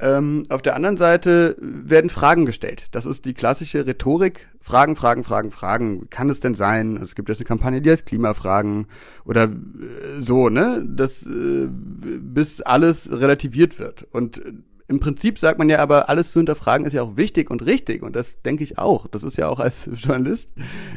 Ähm, 0.00 0.44
auf 0.48 0.62
der 0.62 0.76
anderen 0.76 0.96
Seite 0.96 1.56
werden 1.60 2.08
Fragen 2.08 2.46
gestellt. 2.46 2.86
Das 2.92 3.04
ist 3.04 3.24
die 3.24 3.34
klassische 3.34 3.86
Rhetorik. 3.86 4.48
Fragen, 4.60 4.96
Fragen, 4.96 5.24
Fragen, 5.24 5.50
Fragen. 5.50 6.08
Kann 6.08 6.30
es 6.30 6.40
denn 6.40 6.54
sein? 6.54 6.96
Es 7.02 7.14
gibt 7.14 7.28
jetzt 7.28 7.38
eine 7.38 7.46
Kampagne, 7.46 7.82
die 7.82 7.90
heißt 7.90 8.06
Klimafragen 8.06 8.86
oder 9.24 9.44
äh, 9.44 10.22
so, 10.22 10.48
ne? 10.48 10.86
Das, 10.88 11.26
äh, 11.26 11.68
bis 11.68 12.60
alles 12.60 13.10
relativiert 13.10 13.78
wird. 13.78 14.06
Und 14.12 14.40
im 14.88 15.00
Prinzip 15.00 15.38
sagt 15.38 15.58
man 15.58 15.68
ja 15.68 15.80
aber, 15.80 16.08
alles 16.08 16.32
zu 16.32 16.40
hinterfragen 16.40 16.86
ist 16.86 16.94
ja 16.94 17.02
auch 17.02 17.18
wichtig 17.18 17.50
und 17.50 17.64
richtig. 17.66 18.02
Und 18.02 18.16
das 18.16 18.40
denke 18.40 18.64
ich 18.64 18.78
auch. 18.78 19.06
Das 19.06 19.22
ist 19.22 19.36
ja 19.36 19.48
auch 19.48 19.60
als 19.60 19.88
Journalist 19.94 20.50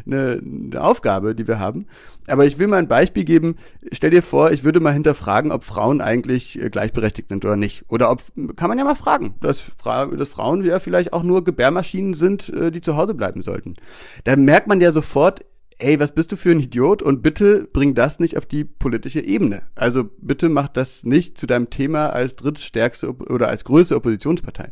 eine, 0.06 0.42
eine, 0.42 0.82
Aufgabe, 0.82 1.36
die 1.36 1.46
wir 1.46 1.60
haben. 1.60 1.88
Aber 2.28 2.46
ich 2.46 2.58
will 2.58 2.68
mal 2.68 2.78
ein 2.78 2.88
Beispiel 2.88 3.26
geben. 3.26 3.58
Stell 3.92 4.12
dir 4.12 4.24
vor, 4.24 4.52
ich 4.52 4.64
würde 4.64 4.80
mal 4.80 4.94
hinterfragen, 4.94 5.52
ob 5.52 5.66
Frauen 5.66 6.00
eigentlich 6.00 6.62
äh, 6.62 6.70
gleichberechtigt 6.70 7.28
sind 7.30 7.44
oder 7.44 7.58
nicht. 7.58 7.84
Oder 7.90 8.10
ob, 8.12 8.24
kann 8.56 8.70
man 8.70 8.78
ja 8.78 8.86
mal 8.86 8.96
fragen, 8.96 9.36
dass, 9.42 9.62
dass 9.84 10.30
Frauen 10.30 10.64
ja 10.64 10.80
vielleicht 10.80 11.12
auch 11.12 11.24
nur 11.24 11.44
Gebärmaschinen 11.44 12.14
sind, 12.14 12.48
äh, 12.48 12.72
die 12.72 12.82
zu 12.82 12.96
Hause 12.96 13.14
bleiben 13.14 13.42
sollten. 13.42 13.76
Da 14.24 14.38
merkt 14.38 14.68
man 14.68 14.80
ja 14.80 14.94
sofort, 14.94 15.44
ey, 15.82 16.00
was 16.00 16.14
bist 16.14 16.32
du 16.32 16.36
für 16.36 16.52
ein 16.52 16.60
Idiot 16.60 17.02
und 17.02 17.22
bitte 17.22 17.68
bring 17.72 17.96
das 17.96 18.20
nicht 18.20 18.38
auf 18.38 18.46
die 18.46 18.64
politische 18.64 19.22
Ebene. 19.22 19.64
Also 19.76 20.10
bitte 20.20 20.50
mach 20.50 20.68
das 20.68 21.04
nicht 21.04 21.38
zu 21.38 21.48
deinem 21.48 21.70
Thema 21.70 22.10
als 22.10 22.36
drittstärkste 22.36 23.12
oder 23.14 23.50
als 23.50 23.64
größte 23.64 23.96
Oppositionspartei. 23.96 24.72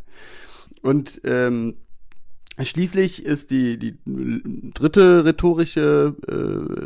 Und 0.82 1.20
ähm, 1.24 1.74
Schließlich 2.62 3.24
ist 3.24 3.50
die, 3.50 3.78
die 3.78 3.96
dritte 4.74 5.24
rhetorische 5.24 6.14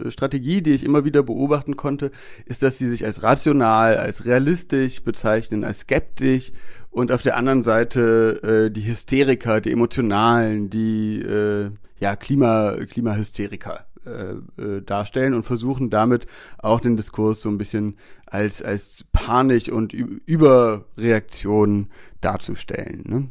äh, 0.07 0.11
Strategie, 0.13 0.63
die 0.63 0.71
ich 0.73 0.85
immer 0.85 1.05
wieder 1.05 1.25
beobachten 1.25 1.77
konnte, 1.77 2.13
ist, 2.47 2.63
dass 2.63 2.79
sie 2.79 2.89
sich 2.89 3.05
als 3.05 3.25
rational, 3.25 3.97
als 3.97 4.25
realistisch 4.25 5.03
bezeichnen, 5.03 5.65
als 5.65 5.81
skeptisch 5.81 6.53
und 6.91 7.11
auf 7.11 7.23
der 7.23 7.37
anderen 7.37 7.65
Seite 7.65 8.67
äh, 8.69 8.71
die 8.71 8.87
Hysteriker, 8.87 9.61
die 9.61 9.73
Emotionalen, 9.73 10.71
die 10.71 11.21
äh, 11.23 11.71
ja 11.99 12.15
Klima, 12.15 12.77
Klimahysteriker 12.89 13.85
äh, 14.07 14.63
äh, 14.63 14.83
darstellen 14.83 15.35
und 15.35 15.45
versuchen 15.45 15.91
damit 15.91 16.27
auch 16.59 16.81
den 16.81 16.97
Diskurs 16.97 17.41
so 17.41 17.49
ein 17.49 17.59
bisschen 17.59 17.97
als, 18.27 18.63
als 18.63 19.05
Panik 19.13 19.73
und 19.73 19.93
Überreaktion 19.93 21.89
darzustellen. 22.21 23.05
Ne? 23.07 23.29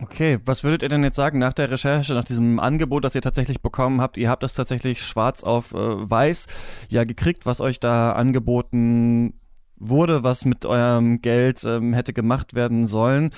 Okay, 0.00 0.38
was 0.44 0.62
würdet 0.62 0.82
ihr 0.82 0.88
denn 0.88 1.02
jetzt 1.02 1.16
sagen 1.16 1.38
nach 1.38 1.52
der 1.52 1.70
Recherche, 1.70 2.14
nach 2.14 2.24
diesem 2.24 2.60
Angebot, 2.60 3.04
das 3.04 3.14
ihr 3.14 3.20
tatsächlich 3.20 3.60
bekommen 3.60 4.00
habt? 4.00 4.16
Ihr 4.16 4.30
habt 4.30 4.42
das 4.42 4.54
tatsächlich 4.54 5.02
schwarz 5.02 5.42
auf 5.42 5.72
äh, 5.72 5.76
weiß 5.76 6.46
ja 6.88 7.04
gekriegt, 7.04 7.46
was 7.46 7.60
euch 7.60 7.80
da 7.80 8.12
angeboten 8.12 9.34
wurde, 9.76 10.22
was 10.22 10.44
mit 10.44 10.66
eurem 10.66 11.20
Geld 11.20 11.64
ähm, 11.64 11.94
hätte 11.94 12.12
gemacht 12.12 12.54
werden 12.54 12.86
sollen. 12.86 13.30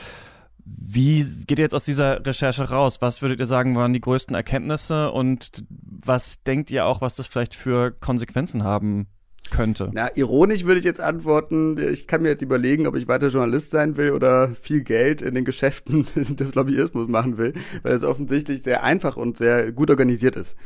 Wie 0.79 1.25
geht 1.47 1.59
ihr 1.59 1.65
jetzt 1.65 1.75
aus 1.75 1.85
dieser 1.85 2.25
Recherche 2.25 2.69
raus? 2.69 2.99
Was 3.01 3.23
würdet 3.23 3.41
ihr 3.41 3.47
sagen, 3.47 3.77
waren 3.77 3.93
die 3.93 4.01
größten 4.01 4.35
Erkenntnisse 4.35 5.11
und 5.11 5.65
was 5.69 6.43
denkt 6.43 6.71
ihr 6.71 6.87
auch, 6.87 7.01
was 7.01 7.15
das 7.15 7.27
vielleicht 7.27 7.55
für 7.55 7.91
Konsequenzen 7.91 8.65
haben 8.65 9.07
könnte? 9.51 9.91
Na, 9.93 10.09
ironisch 10.17 10.65
würde 10.65 10.79
ich 10.79 10.85
jetzt 10.85 11.01
antworten, 11.01 11.77
ich 11.79 12.07
kann 12.07 12.23
mir 12.23 12.29
jetzt 12.29 12.43
überlegen, 12.43 12.87
ob 12.87 12.97
ich 12.97 13.09
weiter 13.09 13.29
Journalist 13.29 13.71
sein 13.71 13.97
will 13.97 14.13
oder 14.13 14.55
viel 14.55 14.83
Geld 14.83 15.23
in 15.23 15.35
den 15.35 15.45
Geschäften 15.45 16.07
des 16.15 16.55
Lobbyismus 16.55 17.09
machen 17.09 17.37
will, 17.37 17.55
weil 17.83 17.93
es 17.93 18.05
offensichtlich 18.05 18.63
sehr 18.63 18.83
einfach 18.83 19.17
und 19.17 19.37
sehr 19.37 19.73
gut 19.73 19.91
organisiert 19.91 20.37
ist. 20.37 20.57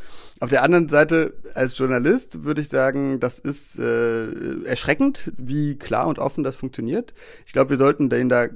Auf 0.40 0.50
der 0.50 0.64
anderen 0.64 0.88
Seite, 0.88 1.34
als 1.54 1.78
Journalist 1.78 2.42
würde 2.42 2.60
ich 2.60 2.68
sagen, 2.68 3.20
das 3.20 3.38
ist 3.38 3.78
äh, 3.78 4.64
erschreckend, 4.64 5.32
wie 5.36 5.76
klar 5.76 6.08
und 6.08 6.18
offen 6.18 6.42
das 6.42 6.56
funktioniert. 6.56 7.14
Ich 7.46 7.52
glaube, 7.52 7.70
wir 7.70 7.76
sollten 7.76 8.10
denen 8.10 8.28
da 8.28 8.48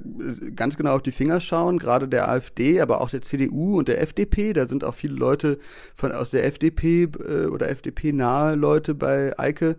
ganz 0.55 0.75
genau 0.75 0.95
auf 0.95 1.01
die 1.01 1.13
Finger 1.13 1.39
schauen, 1.39 1.79
gerade 1.79 2.09
der 2.09 2.27
AfD, 2.27 2.81
aber 2.81 2.99
auch 2.99 3.09
der 3.09 3.21
CDU 3.21 3.77
und 3.77 3.87
der 3.87 4.01
FDP. 4.01 4.51
Da 4.51 4.67
sind 4.67 4.83
auch 4.83 4.93
viele 4.93 5.15
Leute 5.15 5.57
von 5.95 6.11
aus 6.11 6.31
der 6.31 6.45
FDP 6.45 7.03
äh, 7.03 7.45
oder 7.45 7.69
FDP-nahe 7.69 8.55
Leute 8.55 8.93
bei 8.93 9.37
Eike. 9.39 9.77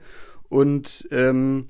Und 0.48 1.06
ähm, 1.10 1.68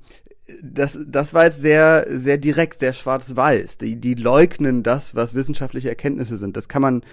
das, 0.63 0.97
das 1.07 1.33
war 1.33 1.45
jetzt 1.45 1.61
sehr, 1.61 2.05
sehr 2.09 2.37
direkt, 2.37 2.79
sehr 2.79 2.93
schwarz-weiß. 2.93 3.77
Die, 3.79 3.97
die 3.97 4.15
leugnen 4.15 4.81
das, 4.81 5.13
was 5.13 5.33
wissenschaftliche 5.33 5.89
Erkenntnisse 5.89 6.37
sind. 6.37 6.55
Das 6.55 6.69
kann 6.69 6.81
man 6.81 7.03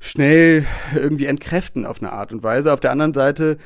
schnell 0.00 0.64
irgendwie 0.94 1.26
entkräften 1.26 1.84
auf 1.84 2.00
eine 2.00 2.12
Art 2.12 2.32
und 2.32 2.42
Weise. 2.42 2.72
Auf 2.72 2.80
der 2.80 2.90
anderen 2.90 3.12
Seite 3.12 3.58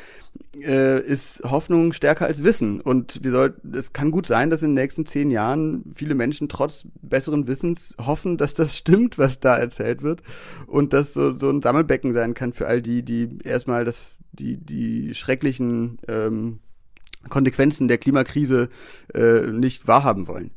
äh, 0.56 1.00
ist 1.00 1.42
Hoffnung 1.44 1.92
stärker 1.92 2.26
als 2.26 2.42
Wissen. 2.42 2.80
Und 2.80 3.22
wir 3.22 3.30
sollten, 3.30 3.72
es 3.72 3.92
kann 3.92 4.10
gut 4.10 4.26
sein, 4.26 4.50
dass 4.50 4.62
in 4.62 4.70
den 4.70 4.82
nächsten 4.82 5.06
zehn 5.06 5.30
Jahren 5.30 5.92
viele 5.94 6.16
Menschen 6.16 6.48
trotz 6.48 6.86
besseren 7.02 7.46
Wissens 7.46 7.94
hoffen, 8.04 8.36
dass 8.36 8.52
das 8.52 8.76
stimmt, 8.76 9.16
was 9.16 9.38
da 9.38 9.56
erzählt 9.56 10.02
wird. 10.02 10.22
Und 10.66 10.92
dass 10.92 11.14
so, 11.14 11.36
so 11.38 11.48
ein 11.50 11.62
Sammelbecken 11.62 12.12
sein 12.12 12.34
kann 12.34 12.52
für 12.52 12.66
all 12.66 12.82
die, 12.82 13.04
die 13.04 13.38
erstmal 13.44 13.84
das, 13.84 14.00
die, 14.32 14.56
die 14.56 15.14
schrecklichen 15.14 15.98
ähm, 16.08 16.58
Konsequenzen 17.28 17.88
der 17.88 17.98
Klimakrise 17.98 18.68
äh, 19.14 19.46
nicht 19.46 19.86
wahrhaben 19.86 20.26
wollen. 20.26 20.50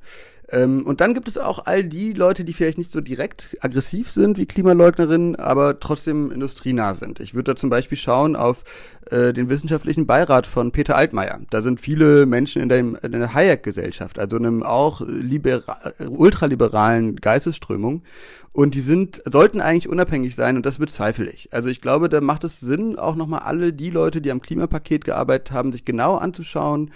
Ähm, 0.50 0.86
und 0.86 1.02
dann 1.02 1.14
gibt 1.14 1.28
es 1.28 1.38
auch 1.38 1.66
all 1.66 1.84
die 1.84 2.14
Leute, 2.14 2.46
die 2.46 2.54
vielleicht 2.54 2.78
nicht 2.78 2.92
so 2.92 3.02
direkt 3.02 3.56
aggressiv 3.60 4.12
sind 4.12 4.38
wie 4.38 4.46
Klimaleugnerinnen, 4.46 5.36
aber 5.36 5.80
trotzdem 5.80 6.32
industrienah 6.32 6.94
sind. 6.96 7.20
Ich 7.20 7.34
würde 7.34 7.52
da 7.52 7.56
zum 7.56 7.70
Beispiel 7.70 7.98
schauen 7.98 8.36
auf 8.36 8.64
äh, 9.12 9.34
den 9.34 9.50
wissenschaftlichen 9.50 10.06
Beirat 10.06 10.48
von 10.48 10.72
Peter 10.72 10.96
Altmaier. 10.96 11.40
Da 11.50 11.62
sind 11.62 11.80
viele 11.80 12.26
Menschen 12.26 12.62
in, 12.62 12.70
dem, 12.70 12.98
in 13.02 13.12
der 13.12 13.34
Hayek-Gesellschaft, 13.34 14.20
also 14.20 14.38
einem 14.38 14.64
auch 14.64 15.02
libera 15.02 15.78
ultraliberalen 16.00 17.16
Geistesströmung. 17.18 18.04
Und 18.58 18.74
die 18.74 18.82
sind, 18.82 19.22
sollten 19.24 19.62
eigentlich 19.62 19.88
unabhängig 19.88 20.34
sein 20.34 20.56
und 20.56 20.66
das 20.66 20.80
bezweifle 20.80 21.30
ich. 21.30 21.54
Also 21.54 21.70
ich 21.70 21.80
glaube, 21.80 22.10
da 22.10 22.22
macht 22.22 22.44
es 22.44 22.60
Sinn, 22.60 22.98
auch 22.98 23.16
nochmal 23.16 23.42
alle 23.42 23.72
die 23.72 23.92
Leute, 23.92 24.20
die 24.20 24.32
am 24.32 24.42
Klimapaket 24.42 25.06
gearbeitet 25.06 25.52
haben, 25.52 25.72
sich 25.72 25.86
genau 25.86 26.16
anzuschauen, 26.16 26.90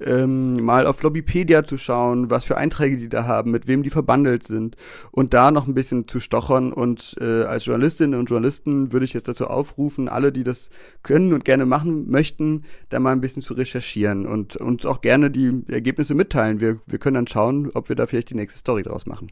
ähm, 0.00 0.62
mal 0.64 0.86
auf 0.86 1.02
Lobbypedia 1.02 1.64
zu 1.64 1.76
schauen, 1.76 2.30
was 2.30 2.44
für 2.44 2.56
Einträge 2.56 2.98
die 2.98 3.08
da 3.08 3.24
haben, 3.24 3.50
mit 3.50 3.66
wem 3.66 3.82
die 3.82 3.90
verbandelt 3.90 4.46
sind 4.46 4.76
und 5.10 5.34
da 5.34 5.50
noch 5.50 5.66
ein 5.66 5.74
bisschen 5.74 6.06
zu 6.06 6.20
stochern. 6.20 6.72
Und 6.72 7.16
äh, 7.20 7.42
als 7.42 7.64
Journalistinnen 7.64 8.16
und 8.16 8.30
Journalisten 8.30 8.92
würde 8.92 9.04
ich 9.04 9.12
jetzt 9.12 9.26
dazu 9.26 9.48
aufrufen, 9.48 10.08
alle, 10.08 10.30
die 10.30 10.44
das 10.44 10.70
können 11.02 11.32
und 11.32 11.44
gerne 11.58 11.68
machen 11.68 12.08
möchten, 12.08 12.62
da 12.88 13.00
mal 13.00 13.12
ein 13.12 13.20
bisschen 13.20 13.42
zu 13.42 13.54
recherchieren 13.54 14.26
und 14.26 14.56
uns 14.56 14.86
auch 14.86 15.00
gerne 15.00 15.30
die 15.30 15.62
Ergebnisse 15.68 16.14
mitteilen. 16.14 16.60
Wir, 16.60 16.78
wir 16.86 16.98
können 16.98 17.14
dann 17.14 17.26
schauen, 17.26 17.70
ob 17.74 17.88
wir 17.88 17.96
da 17.96 18.06
vielleicht 18.06 18.30
die 18.30 18.34
nächste 18.34 18.58
Story 18.58 18.82
draus 18.82 19.06
machen. 19.06 19.30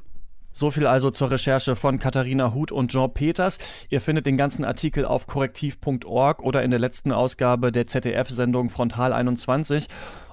So 0.52 0.70
viel 0.70 0.86
also 0.86 1.10
zur 1.10 1.30
Recherche 1.30 1.76
von 1.76 1.98
Katharina 1.98 2.54
Huth 2.54 2.72
und 2.72 2.90
Jean 2.90 3.12
Peters. 3.12 3.58
Ihr 3.90 4.00
findet 4.00 4.24
den 4.24 4.38
ganzen 4.38 4.64
Artikel 4.64 5.04
auf 5.04 5.26
korrektiv.org 5.26 6.42
oder 6.42 6.62
in 6.62 6.70
der 6.70 6.80
letzten 6.80 7.12
Ausgabe 7.12 7.70
der 7.70 7.86
ZDF-Sendung 7.86 8.70
Frontal 8.70 9.12
21. 9.12 9.86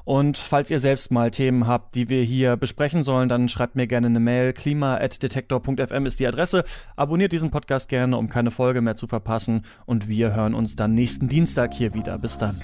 Und 0.06 0.38
falls 0.38 0.70
ihr 0.70 0.80
selbst 0.80 1.12
mal 1.12 1.32
Themen 1.32 1.66
habt, 1.66 1.96
die 1.96 2.10
wir 2.10 2.24
hier 2.24 2.58
besprechen 2.58 3.04
sollen, 3.04 3.30
dann 3.30 3.48
schreibt 3.48 3.76
mir 3.76 3.88
gerne 3.88 4.08
eine 4.08 4.20
Mail. 4.20 4.54
klima.detektor.fm 4.54 6.06
ist 6.06 6.20
die 6.20 6.28
Adresse. 6.28 6.64
Abonniert 6.96 7.32
diesen 7.32 7.52
Podcast 7.52 7.88
gerne, 7.88 8.18
um 8.18 8.28
keine 8.28 8.52
Folge 8.52 8.82
mehr 8.82 8.96
zu 8.96 9.08
verpassen. 9.08 9.66
Und 9.86 10.08
wir 10.08 10.36
hören 10.36 10.54
uns 10.54 10.76
dann 10.76 10.94
nächsten 10.94 11.30
Dienstag 11.30 11.74
hier 11.74 11.94
wieder. 11.94 12.18
Bis 12.18 12.38
dann. 12.38 12.60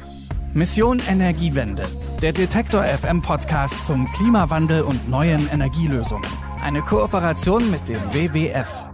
Mission 0.54 1.02
Energiewende. 1.08 1.84
Der 2.22 2.34
Detektor 2.34 2.84
FM 2.84 3.22
Podcast 3.22 3.86
zum 3.86 4.12
Klimawandel 4.14 4.82
und 4.82 5.08
neuen 5.08 5.48
Energielösungen. 5.50 6.28
Eine 6.62 6.82
Kooperation 6.82 7.72
mit 7.72 7.88
dem 7.88 8.02
WWF. 8.14 8.89